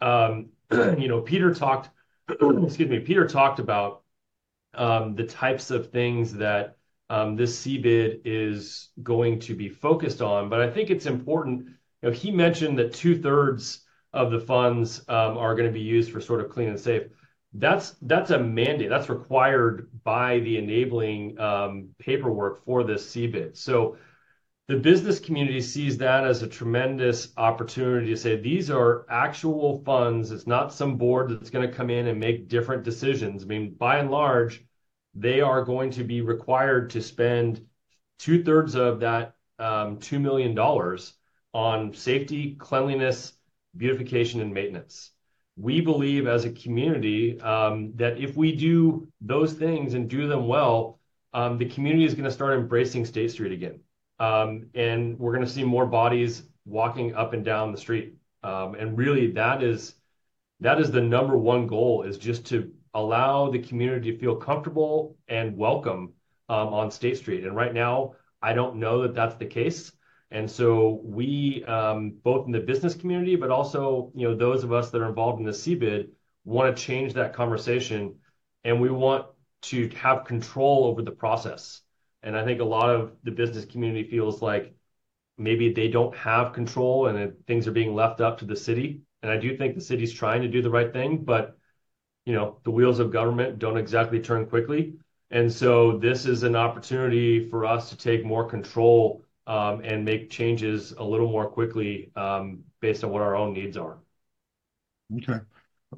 Um, 0.00 0.50
you 0.70 1.08
know, 1.08 1.20
Peter 1.20 1.52
talked, 1.52 1.90
excuse 2.30 2.88
me, 2.88 3.00
Peter 3.00 3.26
talked 3.26 3.58
about 3.58 4.02
um, 4.74 5.16
the 5.16 5.26
types 5.26 5.72
of 5.72 5.90
things 5.90 6.32
that 6.34 6.76
um, 7.10 7.34
this 7.34 7.60
CBID 7.66 8.20
is 8.24 8.90
going 9.02 9.40
to 9.40 9.54
be 9.54 9.68
focused 9.68 10.22
on. 10.22 10.48
But 10.48 10.60
I 10.60 10.70
think 10.70 10.90
it's 10.90 11.06
important, 11.06 11.66
you 11.66 12.08
know, 12.08 12.12
he 12.12 12.30
mentioned 12.30 12.78
that 12.78 12.94
two-thirds 12.94 13.80
of 14.12 14.30
the 14.30 14.40
funds 14.40 15.00
um, 15.08 15.36
are 15.36 15.56
going 15.56 15.68
to 15.68 15.72
be 15.72 15.80
used 15.80 16.12
for 16.12 16.20
sort 16.20 16.40
of 16.40 16.50
clean 16.50 16.68
and 16.68 16.78
safe. 16.78 17.02
That's 17.54 17.96
that's 18.02 18.30
a 18.30 18.38
mandate. 18.38 18.88
That's 18.88 19.10
required 19.10 19.90
by 20.04 20.38
the 20.40 20.56
enabling 20.56 21.38
um, 21.38 21.90
paperwork 21.98 22.64
for 22.64 22.82
this 22.82 23.14
CBID. 23.14 23.56
So 23.56 23.98
the 24.68 24.76
business 24.76 25.20
community 25.20 25.60
sees 25.60 25.98
that 25.98 26.24
as 26.24 26.42
a 26.42 26.48
tremendous 26.48 27.32
opportunity 27.36 28.06
to 28.06 28.16
say 28.16 28.36
these 28.36 28.70
are 28.70 29.04
actual 29.10 29.82
funds. 29.84 30.30
It's 30.30 30.46
not 30.46 30.72
some 30.72 30.96
board 30.96 31.30
that's 31.30 31.50
going 31.50 31.68
to 31.68 31.74
come 31.74 31.90
in 31.90 32.06
and 32.06 32.18
make 32.18 32.48
different 32.48 32.84
decisions. 32.84 33.42
I 33.42 33.46
mean, 33.46 33.74
by 33.74 33.98
and 33.98 34.10
large, 34.10 34.64
they 35.14 35.42
are 35.42 35.62
going 35.62 35.90
to 35.92 36.04
be 36.04 36.22
required 36.22 36.90
to 36.90 37.02
spend 37.02 37.66
two 38.18 38.42
thirds 38.44 38.76
of 38.76 39.00
that 39.00 39.34
um, 39.58 39.98
$2 39.98 40.20
million 40.20 40.58
on 41.52 41.92
safety, 41.92 42.54
cleanliness, 42.54 43.34
beautification, 43.76 44.40
and 44.40 44.54
maintenance 44.54 45.10
we 45.62 45.80
believe 45.80 46.26
as 46.26 46.44
a 46.44 46.50
community 46.50 47.40
um, 47.40 47.92
that 47.94 48.18
if 48.18 48.36
we 48.36 48.50
do 48.50 49.06
those 49.20 49.52
things 49.52 49.94
and 49.94 50.10
do 50.10 50.26
them 50.26 50.48
well, 50.48 50.98
um, 51.34 51.56
the 51.56 51.66
community 51.66 52.04
is 52.04 52.14
going 52.14 52.24
to 52.24 52.32
start 52.32 52.58
embracing 52.58 53.04
State 53.04 53.30
Street 53.30 53.52
again. 53.52 53.78
Um, 54.18 54.66
and 54.74 55.16
we're 55.20 55.32
going 55.32 55.46
to 55.46 55.50
see 55.50 55.62
more 55.62 55.86
bodies 55.86 56.42
walking 56.64 57.14
up 57.14 57.32
and 57.32 57.44
down 57.44 57.70
the 57.70 57.78
street. 57.78 58.14
Um, 58.42 58.74
and 58.74 58.98
really, 58.98 59.30
that 59.32 59.62
is 59.62 59.94
that 60.58 60.80
is 60.80 60.90
the 60.90 61.00
number 61.00 61.36
one 61.36 61.68
goal 61.68 62.02
is 62.02 62.18
just 62.18 62.44
to 62.46 62.72
allow 62.94 63.48
the 63.48 63.60
community 63.60 64.10
to 64.10 64.18
feel 64.18 64.34
comfortable 64.34 65.16
and 65.28 65.56
welcome 65.56 66.12
um, 66.48 66.74
on 66.74 66.90
State 66.90 67.18
Street. 67.18 67.44
And 67.44 67.54
right 67.54 67.72
now, 67.72 68.14
I 68.42 68.52
don't 68.52 68.76
know 68.76 69.02
that 69.02 69.14
that's 69.14 69.36
the 69.36 69.46
case. 69.46 69.92
And 70.32 70.50
so 70.50 71.00
we, 71.04 71.62
um, 71.66 72.14
both 72.24 72.46
in 72.46 72.52
the 72.52 72.60
business 72.60 72.94
community, 72.94 73.36
but 73.36 73.50
also, 73.50 74.10
you 74.14 74.26
know, 74.26 74.34
those 74.34 74.64
of 74.64 74.72
us 74.72 74.90
that 74.90 75.02
are 75.02 75.08
involved 75.08 75.38
in 75.40 75.44
the 75.44 75.52
CBID, 75.52 76.08
want 76.44 76.74
to 76.74 76.82
change 76.82 77.12
that 77.12 77.34
conversation, 77.34 78.16
and 78.64 78.80
we 78.80 78.90
want 78.90 79.26
to 79.62 79.88
have 79.90 80.24
control 80.24 80.86
over 80.86 81.02
the 81.02 81.12
process. 81.12 81.82
And 82.22 82.36
I 82.36 82.44
think 82.44 82.60
a 82.60 82.64
lot 82.64 82.90
of 82.90 83.12
the 83.22 83.30
business 83.30 83.66
community 83.66 84.08
feels 84.08 84.40
like 84.40 84.74
maybe 85.36 85.72
they 85.72 85.88
don't 85.88 86.16
have 86.16 86.52
control 86.52 87.06
and 87.06 87.34
things 87.46 87.68
are 87.68 87.72
being 87.72 87.94
left 87.94 88.20
up 88.20 88.38
to 88.38 88.44
the 88.44 88.56
city. 88.56 89.02
And 89.22 89.30
I 89.30 89.36
do 89.36 89.56
think 89.56 89.74
the 89.74 89.80
city's 89.80 90.12
trying 90.12 90.42
to 90.42 90.48
do 90.48 90.62
the 90.62 90.70
right 90.70 90.92
thing, 90.92 91.24
but 91.24 91.58
you 92.24 92.32
know, 92.32 92.58
the 92.64 92.70
wheels 92.70 93.00
of 93.00 93.12
government 93.12 93.58
don't 93.58 93.76
exactly 93.76 94.20
turn 94.20 94.46
quickly. 94.46 94.94
And 95.30 95.52
so 95.52 95.98
this 95.98 96.26
is 96.26 96.42
an 96.42 96.56
opportunity 96.56 97.48
for 97.48 97.64
us 97.64 97.90
to 97.90 97.96
take 97.96 98.24
more 98.24 98.48
control 98.48 99.24
um, 99.46 99.80
and 99.84 100.04
make 100.04 100.30
changes 100.30 100.92
a 100.92 101.02
little 101.04 101.30
more 101.30 101.48
quickly 101.48 102.10
um, 102.16 102.64
based 102.80 103.04
on 103.04 103.10
what 103.10 103.22
our 103.22 103.36
own 103.36 103.52
needs 103.52 103.76
are. 103.76 103.98
Okay. 105.16 105.40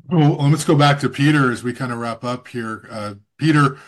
Well, 0.08 0.50
let's 0.50 0.64
go 0.64 0.74
back 0.74 0.98
to 1.00 1.08
Peter 1.08 1.52
as 1.52 1.62
we 1.62 1.72
kind 1.72 1.92
of 1.92 1.98
wrap 1.98 2.24
up 2.24 2.48
here. 2.48 2.86
Uh, 2.90 3.14
Peter, 3.38 3.78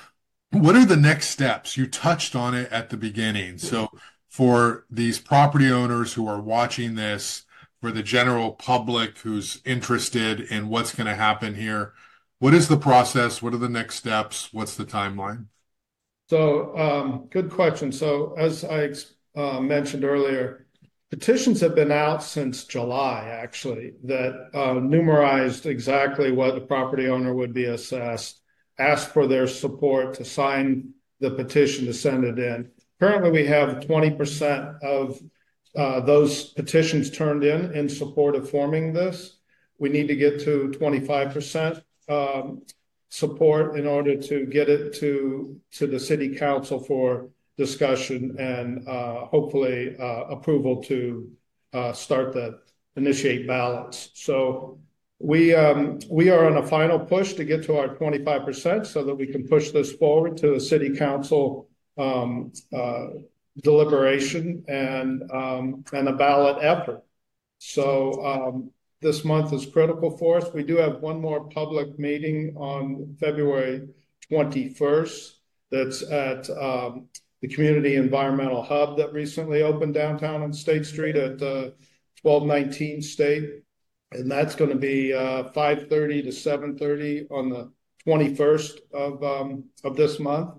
what 0.51 0.77
are 0.77 0.85
the 0.85 0.97
next 0.97 1.31
steps? 1.31 1.77
You 1.77 1.87
touched 1.87 2.37
on 2.37 2.55
it 2.55 2.71
at 2.71 2.91
the 2.91 2.97
beginning. 2.97 3.59
So, 3.59 3.89
for 4.29 4.85
these 4.91 5.19
property 5.19 5.71
owners 5.71 6.13
who 6.13 6.29
are 6.29 6.41
watching 6.41 6.95
this, 6.95 7.45
for 7.81 7.91
the 7.91 8.03
general 8.03 8.53
public 8.53 9.19
who's 9.19 9.61
interested 9.65 10.41
in 10.41 10.69
what's 10.69 10.95
going 10.95 11.07
to 11.07 11.15
happen 11.15 11.55
here, 11.55 11.93
what 12.39 12.55
is 12.55 12.69
the 12.69 12.77
process? 12.77 13.43
What 13.43 13.55
are 13.55 13.59
the 13.59 13.69
next 13.69 13.97
steps? 13.97 14.53
What's 14.53 14.77
the 14.77 14.85
timeline? 14.85 15.47
So, 16.29 16.77
um, 16.77 17.27
good 17.31 17.51
question. 17.51 17.93
So, 17.93 18.35
as 18.37 18.65
I 18.65 18.93
mentioned 19.37 20.05
earlier, 20.05 20.67
petitions 21.11 21.61
have 21.61 21.75
been 21.75 21.93
out 21.93 22.23
since 22.23 22.65
July, 22.65 23.29
actually, 23.31 23.93
that 24.05 24.51
uh, 24.55 24.75
numerized 24.75 25.67
exactly 25.67 26.33
what 26.33 26.55
the 26.55 26.61
property 26.61 27.09
owner 27.09 27.35
would 27.35 27.53
be 27.53 27.65
assessed, 27.65 28.41
asked 28.79 29.11
for 29.11 29.27
their 29.27 29.47
support 29.47 30.15
to 30.15 30.25
sign 30.25 30.93
the 31.21 31.31
petition 31.31 31.87
to 31.87 31.95
send 31.95 32.25
it 32.25 32.39
in. 32.39 32.71
Currently, 33.01 33.31
we 33.31 33.47
have 33.47 33.81
20% 33.81 34.83
of 34.83 35.21
uh, 35.77 36.01
those 36.01 36.53
petitions 36.53 37.11
turned 37.11 37.45
in 37.45 37.73
in 37.75 37.89
support 37.89 38.35
of 38.35 38.49
forming 38.49 38.93
this. 38.93 39.37
We 39.79 39.91
need 39.91 40.09
to 40.09 40.17
get 40.17 40.41
to 40.41 40.73
25% 40.75 41.83
um, 42.09 42.63
support 43.11 43.79
in 43.79 43.87
order 43.87 44.17
to 44.17 44.47
get 44.47 44.69
it 44.69 44.95
to 44.95 45.61
the 45.79 46.01
city 46.01 46.35
council 46.35 46.81
for 46.81 47.29
discussion 47.57 48.37
and 48.39 48.87
uh, 48.87 49.27
hopefully 49.27 49.97
uh, 49.99 50.25
approval 50.29 50.83
to 50.83 51.31
uh, 51.73 51.93
start 51.93 52.33
the 52.33 52.59
initiate 52.97 53.47
ballots. 53.47 54.11
So 54.15 54.79
we 55.19 55.55
um, 55.55 55.99
we 56.11 56.29
are 56.29 56.47
on 56.47 56.59
a 56.59 56.67
final 56.67 56.99
push 56.99 57.33
to 57.35 57.45
get 57.45 57.65
to 57.65 57.79
our 57.79 57.97
25% 57.97 58.87
so 58.87 59.03
that 59.05 59.15
we 59.15 59.27
can 59.27 59.49
push 59.49 59.71
this 59.71 59.93
forward 59.93 60.37
to 60.39 60.51
the 60.55 60.61
city 60.61 60.95
council 60.95 61.69
um, 61.97 62.53
deliberation 63.63 64.63
and 64.69 65.23
um, 65.33 65.85
and 65.93 66.09
a 66.09 66.13
ballot 66.13 66.59
effort. 66.61 67.03
So 67.59 68.69
this 69.01 69.25
month 69.25 69.53
is 69.53 69.65
critical 69.67 70.17
for 70.17 70.39
us. 70.39 70.53
We 70.53 70.65
do 70.65 70.77
have 70.77 71.01
one 71.01 71.21
more 71.21 71.49
public 71.49 71.99
meeting 71.99 72.55
on 72.57 73.17
February 73.19 73.89
21st. 74.31 75.33
That's 75.71 76.03
at 76.03 76.49
the 77.43 77.49
Community 77.49 77.97
Environmental 77.97 78.63
Hub 78.63 78.97
that 78.97 79.13
recently 79.13 79.63
opened 79.63 79.95
downtown 79.95 80.43
on 80.43 80.53
State 80.53 80.87
Street 80.87 81.17
at 81.17 81.43
uh, 81.43 81.71
1219 82.23 83.03
State. 83.03 83.63
And 84.13 84.31
that's 84.31 84.55
going 84.55 84.71
to 84.71 84.77
be 84.77 85.13
uh, 85.13 85.45
5.30 85.51 85.89
to 85.89 86.29
7.30 86.29 87.31
on 87.31 87.51
the 87.51 87.73
21st 88.07 88.79
of, 88.95 89.23
um, 89.23 89.65
of 89.85 89.97
this 89.97 90.19
month. 90.19 90.55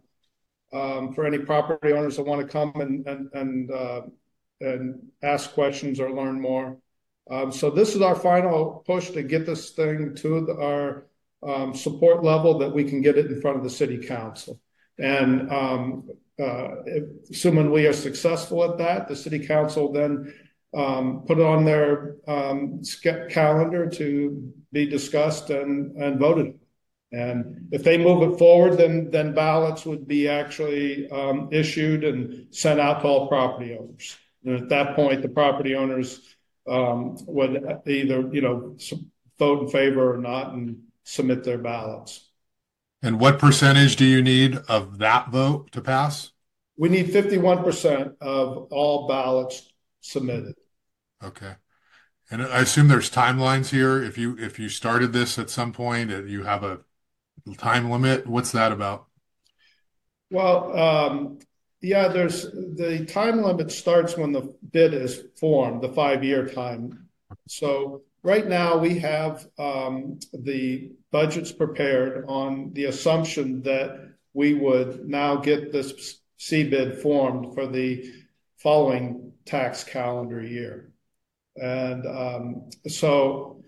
Um, 0.73 1.13
for 1.13 1.25
any 1.25 1.37
property 1.37 1.93
owners 1.93 2.17
that 2.17 2.25
want 2.25 2.41
to 2.41 2.47
come 2.47 2.73
and, 2.75 3.07
and, 3.07 3.29
and, 3.31 3.71
uh, 3.71 4.01
and 4.59 4.99
ask 5.23 5.53
questions 5.53 6.01
or 6.01 6.11
learn 6.11 6.41
more. 6.41 6.77
Um, 7.31 7.53
so 7.53 7.69
this 7.69 7.95
is 7.95 8.01
our 8.01 8.15
final 8.15 8.83
push 8.85 9.11
to 9.11 9.23
get 9.23 9.45
this 9.45 9.71
thing 9.71 10.13
to 10.15 10.45
the, 10.45 10.53
our 10.61 11.07
um, 11.41 11.73
support 11.73 12.21
level 12.21 12.57
that 12.59 12.73
we 12.73 12.83
can 12.83 13.01
get 13.01 13.17
it 13.17 13.27
in 13.27 13.39
front 13.39 13.55
of 13.57 13.63
the 13.63 13.69
city 13.69 13.97
council. 13.97 14.59
And 14.99 15.49
um, 15.51 16.09
uh, 16.39 16.67
assuming 17.31 17.71
we 17.71 17.87
are 17.87 17.93
successful 17.93 18.63
at 18.63 18.77
that, 18.77 19.07
the 19.07 19.15
city 19.15 19.45
council 19.45 19.91
then 19.91 20.33
um, 20.75 21.23
put 21.25 21.39
on 21.39 21.65
their 21.65 22.17
um, 22.27 22.81
calendar 23.29 23.89
to 23.89 24.53
be 24.71 24.85
discussed 24.85 25.49
and, 25.49 25.95
and 25.97 26.19
voted. 26.19 26.59
And 27.11 27.69
if 27.71 27.83
they 27.83 27.97
move 27.97 28.33
it 28.33 28.37
forward, 28.37 28.77
then 28.77 29.09
then 29.11 29.33
ballots 29.33 29.85
would 29.85 30.07
be 30.07 30.27
actually 30.27 31.09
um, 31.09 31.47
issued 31.51 32.03
and 32.03 32.53
sent 32.53 32.81
out 32.81 33.01
to 33.01 33.07
all 33.07 33.27
property 33.29 33.77
owners. 33.79 34.17
And 34.43 34.61
at 34.61 34.69
that 34.69 34.95
point, 34.95 35.21
the 35.21 35.29
property 35.29 35.73
owners 35.75 36.35
um, 36.67 37.17
would 37.27 37.63
either, 37.87 38.29
you 38.33 38.41
know, 38.41 38.77
vote 39.39 39.63
in 39.63 39.69
favor 39.69 40.13
or 40.13 40.17
not 40.17 40.53
and 40.53 40.79
submit 41.03 41.45
their 41.45 41.57
ballots. 41.57 42.26
And 43.01 43.19
what 43.19 43.39
percentage 43.39 43.95
do 43.95 44.05
you 44.05 44.21
need 44.21 44.57
of 44.67 44.97
that 44.97 45.29
vote 45.29 45.71
to 45.73 45.81
pass? 45.81 46.31
We 46.77 46.89
need 46.89 47.11
fifty-one 47.11 47.63
percent 47.63 48.15
of 48.21 48.67
all 48.71 49.07
ballots 49.07 49.71
submitted. 50.01 50.55
Okay. 51.23 51.53
And 52.29 52.41
I 52.43 52.59
assume 52.59 52.87
there's 52.87 53.09
timelines 53.09 53.69
here. 53.69 54.03
If 54.03 54.17
you 54.17 54.37
if 54.37 54.59
you 54.59 54.67
started 54.69 55.13
this 55.13 55.39
at 55.39 55.49
some 55.49 55.71
point 55.71 56.11
and 56.11 56.29
you 56.29 56.43
have 56.43 56.63
a 56.63 56.79
time 57.57 57.89
limit, 57.89 58.27
what's 58.27 58.51
that 58.51 58.71
about? 58.71 59.05
Well, 60.29 60.77
um, 60.77 61.39
yeah, 61.81 62.09
there's 62.09 62.43
the 62.43 63.05
time 63.07 63.41
limit 63.41 63.71
starts 63.71 64.17
when 64.17 64.33
the 64.33 64.53
bid 64.71 64.93
is 64.93 65.21
formed, 65.39 65.81
the 65.81 65.93
five-year 65.93 66.49
time. 66.49 67.07
Right 68.27 68.45
now 68.45 68.77
we 68.77 68.99
have 68.99 69.47
um, 69.57 70.19
the 70.33 70.91
budgets 71.13 71.53
prepared 71.53 72.25
on 72.27 72.73
the 72.73 72.83
assumption 72.83 73.61
that 73.61 74.15
we 74.33 74.53
would 74.53 75.07
now 75.07 75.37
get 75.37 75.71
this 75.71 76.19
CBID 76.37 77.01
formed 77.01 77.55
for 77.55 77.67
the 77.67 78.11
following 78.57 79.31
tax 79.45 79.85
calendar 79.85 80.43
year. 80.43 80.91
And 81.55 82.05
um, 82.05 82.69
so 82.85 83.63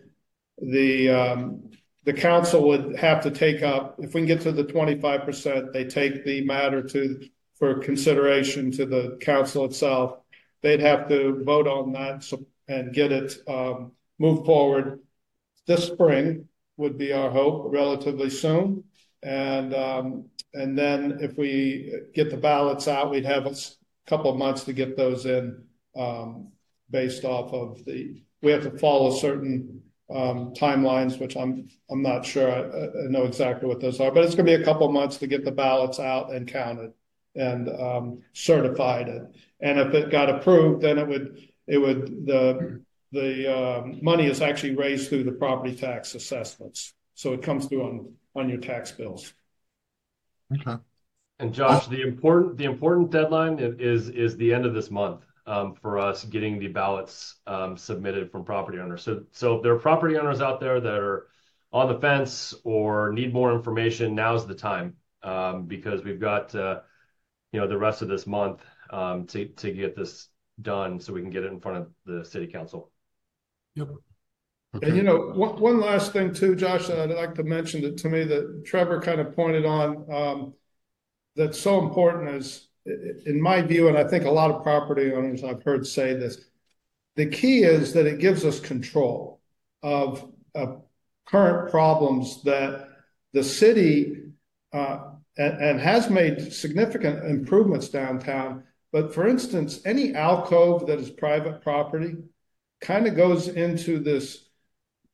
the 0.58 1.10
um, 1.10 1.72
the 2.04 2.12
council 2.12 2.67
would 2.67 2.98
have 2.98 3.24
to 3.24 3.32
take 3.32 3.63
up, 3.63 3.95
if 4.00 4.13
we 4.13 4.19
can 4.19 4.28
get 4.28 4.41
to 4.41 4.52
the 4.52 4.65
twenty-five 4.65 5.24
percent, 5.24 5.72
they 5.72 5.86
take 5.86 6.26
the 6.26 6.43
matter 6.43 6.84
to, 6.84 7.30
for 7.56 7.80
consideration 7.80 8.72
to 8.72 8.86
the 8.86 9.17
council 9.22 9.63
itself. 9.63 10.19
They'd 10.63 10.82
have 10.82 11.08
to 11.08 11.45
vote 11.45 11.69
on 11.69 11.93
that 11.93 12.30
and 12.67 12.93
get 12.93 13.13
it, 13.13 13.38
moved 14.19 14.45
forward. 14.45 14.99
This 15.65 15.88
spring 15.88 16.47
would 16.77 16.97
be 16.97 17.12
our 17.13 17.29
hope, 17.29 17.71
relatively 17.71 18.29
soon. 18.29 18.84
And, 19.21 19.73
um, 19.73 20.25
and 20.53 20.77
then 20.77 21.19
if 21.21 21.38
we 21.38 21.93
get 22.13 22.29
the 22.29 22.38
ballots 22.38 22.88
out, 22.88 23.12
we'd 23.12 23.25
have 23.25 23.45
a 23.45 23.55
couple 24.08 24.32
of 24.32 24.38
months 24.38 24.63
to 24.65 24.73
get 24.73 24.95
those 24.95 25.25
in, 25.25 25.63
um, 25.97 26.51
based 26.89 27.25
off 27.25 27.53
of 27.53 27.84
the, 27.86 28.21
we 28.41 28.51
have 28.51 28.63
to 28.63 28.77
follow 28.77 29.12
certain, 29.12 29.82
um, 30.10 30.53
timelines, 30.55 31.19
which 31.19 31.36
I'm, 31.36 31.69
I'm 31.91 32.01
not 32.01 32.25
sure 32.25 32.49
I, 32.49 33.05
I 33.05 33.10
know 33.10 33.25
exactly 33.25 33.67
what 33.67 33.79
those 33.79 33.99
are, 33.99 34.12
but 34.12 34.23
it's 34.23 34.34
gonna 34.36 34.45
be 34.45 34.53
a 34.53 34.63
couple 34.63 34.88
of 34.88 34.93
months 34.93 35.17
to 35.17 35.27
get 35.27 35.45
the 35.45 35.51
ballots 35.51 35.99
out 35.99 36.32
and 36.32 36.47
counted 36.47 36.93
and, 37.36 37.69
um, 37.69 38.23
certified 38.34 39.10
it. 39.10 39.23
And 39.60 39.79
if 39.79 39.93
it 39.93 40.10
got 40.10 40.29
approved, 40.29 40.82
then 40.82 40.97
it 40.97 41.08
would, 41.08 41.47
it 41.67 41.77
would, 41.77 42.25
the, 42.25 42.82
the, 43.12 43.58
um, 43.58 44.00
money 44.02 44.28
is 44.28 44.41
actually 44.41 44.76
raised 44.76 45.10
through 45.10 45.24
the 45.24 45.32
property 45.32 45.76
tax 45.76 46.15
assessments. 46.15 46.93
So 47.15 47.34
it 47.34 47.41
comes 47.41 47.65
through 47.65 47.84
on, 47.84 48.13
on 48.36 48.50
your 48.50 48.60
tax 48.60 48.91
bills. 48.91 49.34
Okay. 50.54 50.78
And 51.39 51.54
Josh, 51.54 51.88
the 51.88 52.02
important 52.02 52.58
the 52.58 52.65
important 52.65 53.12
deadline 53.12 53.60
is 53.60 54.10
is 54.10 54.36
the 54.36 54.54
end 54.54 54.65
of 54.65 54.74
this 54.74 54.91
month 54.91 55.22
um, 55.45 55.74
for 55.74 55.98
us 55.98 56.26
getting 56.26 56.60
the 56.60 56.67
ballots 56.67 57.36
um, 57.48 57.78
submitted 57.78 58.30
from 58.30 58.43
property 58.43 58.78
owners. 58.78 59.04
So 59.04 59.24
so 59.32 59.56
if 59.56 59.63
there 59.63 59.74
are 59.74 59.80
property 59.80 60.17
owners 60.17 60.41
out 60.41 60.60
there 60.60 60.82
that 60.82 60.93
are 60.93 61.28
on 61.72 61.88
the 61.88 62.00
fence 62.00 62.54
or 62.65 63.13
need 63.13 63.34
more 63.34 63.54
information, 63.54 64.15
now's 64.15 64.48
the 64.48 64.56
time 64.56 64.98
um, 65.24 65.65
because 65.65 66.04
we've 66.04 66.19
got 66.19 66.54
uh, 66.56 66.82
you 67.54 67.62
know 67.62 67.67
the 67.67 67.78
rest 67.78 68.02
of 68.02 68.10
this 68.10 68.28
month 68.28 68.62
um, 68.89 69.26
to 69.28 69.45
to 69.45 69.72
get 69.72 69.95
this 69.95 70.28
done 70.62 71.00
so 71.00 71.13
we 71.13 71.22
can 71.22 71.30
get 71.30 71.45
it 71.45 71.54
in 71.54 71.62
front 71.62 71.78
of 71.78 71.88
the 72.06 72.26
city 72.26 72.48
council. 72.48 72.91
Yep. 73.75 73.89
And 74.82 74.95
you 74.95 75.03
know, 75.03 75.32
one, 75.34 75.60
one 75.60 75.79
last 75.79 76.13
thing 76.13 76.34
too, 76.34 76.55
Josh, 76.55 76.88
that 76.88 76.99
I'd 76.99 77.15
like 77.15 77.36
to 77.36 77.43
mention 77.43 77.82
that 77.82 77.97
to 77.97 78.10
me 78.10 78.23
that 78.25 78.65
Trevor 78.65 79.01
kind 79.01 79.19
of 79.19 79.36
pointed 79.36 79.65
on, 79.65 80.05
um, 80.12 80.53
that's 81.36 81.60
so 81.60 81.82
important 81.82 82.36
is, 82.36 82.67
in 82.86 83.41
my 83.41 83.62
view, 83.62 83.88
and 83.88 83.97
I 83.97 84.03
think 84.03 84.25
a 84.25 84.32
lot 84.32 84.51
of 84.51 84.62
property 84.62 85.12
owners 85.12 85.43
I've 85.43 85.63
heard 85.63 85.88
say 85.88 86.13
this, 86.13 86.45
the 87.15 87.25
key 87.25 87.63
is 87.63 87.93
that 87.93 88.05
it 88.05 88.19
gives 88.19 88.45
us 88.45 88.60
control 88.60 89.41
of, 89.82 90.32
of 90.53 90.84
current 91.25 91.71
problems 91.71 92.43
that 92.43 92.89
the 93.34 93.43
city, 93.43 94.17
uh, 94.71 94.99
and, 95.38 95.58
and 95.62 95.79
has 95.79 96.10
made 96.10 96.53
significant 96.53 97.25
improvements 97.25 97.89
downtown. 97.89 98.63
But 98.91 99.13
for 99.13 99.27
instance, 99.27 99.82
any 99.86 100.13
alcove 100.13 100.88
that 100.88 100.99
is 100.99 101.10
private 101.10 101.62
property 101.62 102.17
kind 102.82 103.08
of 103.08 103.15
goes 103.15 103.48
into 103.48 104.00
this 104.00 104.50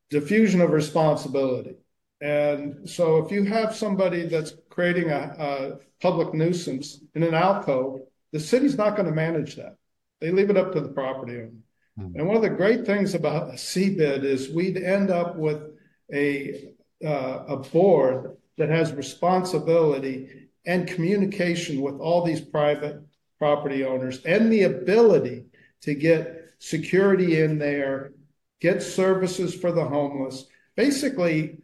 diffusion 0.09 0.61
of 0.61 0.71
responsibility. 0.71 1.75
And 2.21 2.89
so 2.89 3.17
if 3.17 3.31
you 3.31 3.43
have 3.43 3.75
somebody 3.75 4.27
that's 4.27 4.53
creating 4.69 5.11
a, 5.11 5.35
a 5.37 5.77
public 6.01 6.33
nuisance 6.33 6.99
in 7.13 7.23
an 7.23 7.33
alcove, 7.33 8.01
the 8.31 8.39
city's 8.39 8.77
not 8.77 8.95
going 8.95 9.07
to 9.07 9.15
manage 9.15 9.55
that. 9.55 9.77
They 10.21 10.31
leave 10.31 10.49
it 10.49 10.57
up 10.57 10.73
to 10.73 10.81
the 10.81 10.89
property 10.89 11.37
owner. 11.37 11.51
Hmm. 11.97 12.15
And 12.15 12.27
one 12.27 12.35
of 12.35 12.41
the 12.41 12.49
great 12.49 12.85
things 12.85 13.15
about 13.15 13.49
a 13.49 13.53
CBID 13.53 14.23
is 14.23 14.49
we'd 14.49 14.77
end 14.77 15.09
up 15.09 15.35
with 15.35 15.61
a, 16.13 16.73
uh, 17.05 17.43
a 17.47 17.57
board 17.57 18.37
that 18.57 18.69
has 18.69 18.93
responsibility 18.93 20.47
and 20.65 20.87
communication 20.87 21.81
with 21.81 21.99
all 21.99 22.23
these 22.23 22.41
private 22.41 23.01
property 23.37 23.83
owners 23.83 24.23
and 24.23 24.51
the 24.51 24.63
ability 24.63 25.45
to 25.81 25.93
get 25.93 26.44
security 26.65 27.41
in 27.41 27.59
there, 27.59 28.11
get 28.59 28.81
services 28.81 29.53
for 29.53 29.71
the 29.71 29.85
homeless, 29.85 30.45
basically 30.75 31.59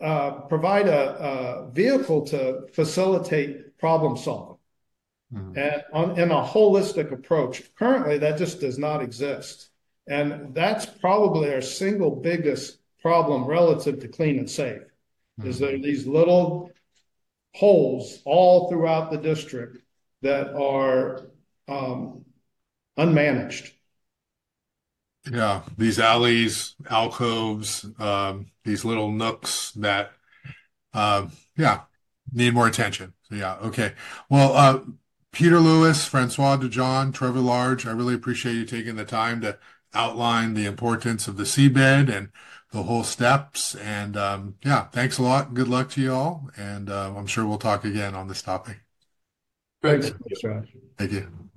uh, 0.00 0.30
provide 0.52 0.86
a, 0.86 1.02
a 1.18 1.70
vehicle 1.70 2.26
to 2.26 2.66
facilitate 2.72 3.78
problem 3.78 4.16
solving 4.16 4.56
Mhm. 5.32 5.56
and 5.58 5.84
on, 5.92 6.18
in 6.18 6.30
a 6.30 6.42
holistic 6.42 7.12
approach. 7.12 7.74
Currently, 7.74 8.18
that 8.18 8.38
just 8.38 8.60
does 8.60 8.78
not 8.78 9.02
exist. 9.02 9.68
And 10.06 10.54
that's 10.54 10.86
probably 10.86 11.52
our 11.52 11.60
single 11.60 12.10
biggest 12.16 12.78
problem 13.02 13.44
relative 13.44 14.00
to 14.00 14.08
clean 14.08 14.38
and 14.38 14.48
safe 14.48 14.82
is 15.44 15.58
there 15.58 15.74
are 15.74 15.78
these 15.78 16.06
little 16.06 16.70
holes 17.54 18.22
all 18.24 18.68
throughout 18.68 19.10
the 19.10 19.18
district 19.18 19.78
that 20.22 20.54
are 20.54 21.28
um, 21.68 22.24
unmanaged. 22.98 23.70
Yeah, 25.30 25.62
these 25.76 25.98
alleys, 25.98 26.74
alcoves, 26.88 27.84
um, 27.98 28.50
these 28.64 28.84
little 28.84 29.10
nooks 29.12 29.72
that, 29.72 30.12
um, 30.94 31.32
yeah, 31.56 31.82
need 32.32 32.54
more 32.54 32.68
attention. 32.68 33.14
So 33.24 33.36
yeah, 33.36 33.56
okay. 33.56 33.94
Well, 34.30 34.54
uh, 34.54 34.80
Peter 35.32 35.60
Lewis, 35.60 36.06
Francois 36.06 36.56
DeJohn, 36.58 37.12
Trevor 37.14 37.40
Large, 37.40 37.86
I 37.86 37.92
really 37.92 38.14
appreciate 38.14 38.54
you 38.54 38.64
taking 38.64 38.96
the 38.96 39.04
time 39.04 39.40
to 39.42 39.58
outline 39.94 40.54
the 40.54 40.66
importance 40.66 41.28
of 41.28 41.36
the 41.36 41.46
CBID 41.46 42.10
and 42.10 42.30
the 42.72 42.84
whole 42.84 43.04
steps. 43.04 43.74
And 43.76 44.16
um, 44.16 44.56
yeah, 44.64 44.84
thanks 44.88 45.18
a 45.18 45.22
lot. 45.22 45.54
Good 45.54 45.68
luck 45.68 45.90
to 45.90 46.00
you 46.02 46.12
all. 46.14 46.50
And 46.56 46.90
uh, 46.90 47.14
I'm 47.16 47.26
sure 47.26 47.46
we'll 47.46 47.58
talk 47.58 47.84
again 47.84 48.14
on 48.14 48.28
this 48.28 48.42
topic. 48.42 48.78
Great. 49.82 50.02
Thanks, 50.02 50.42
Thank 50.96 51.12
you. 51.12 51.47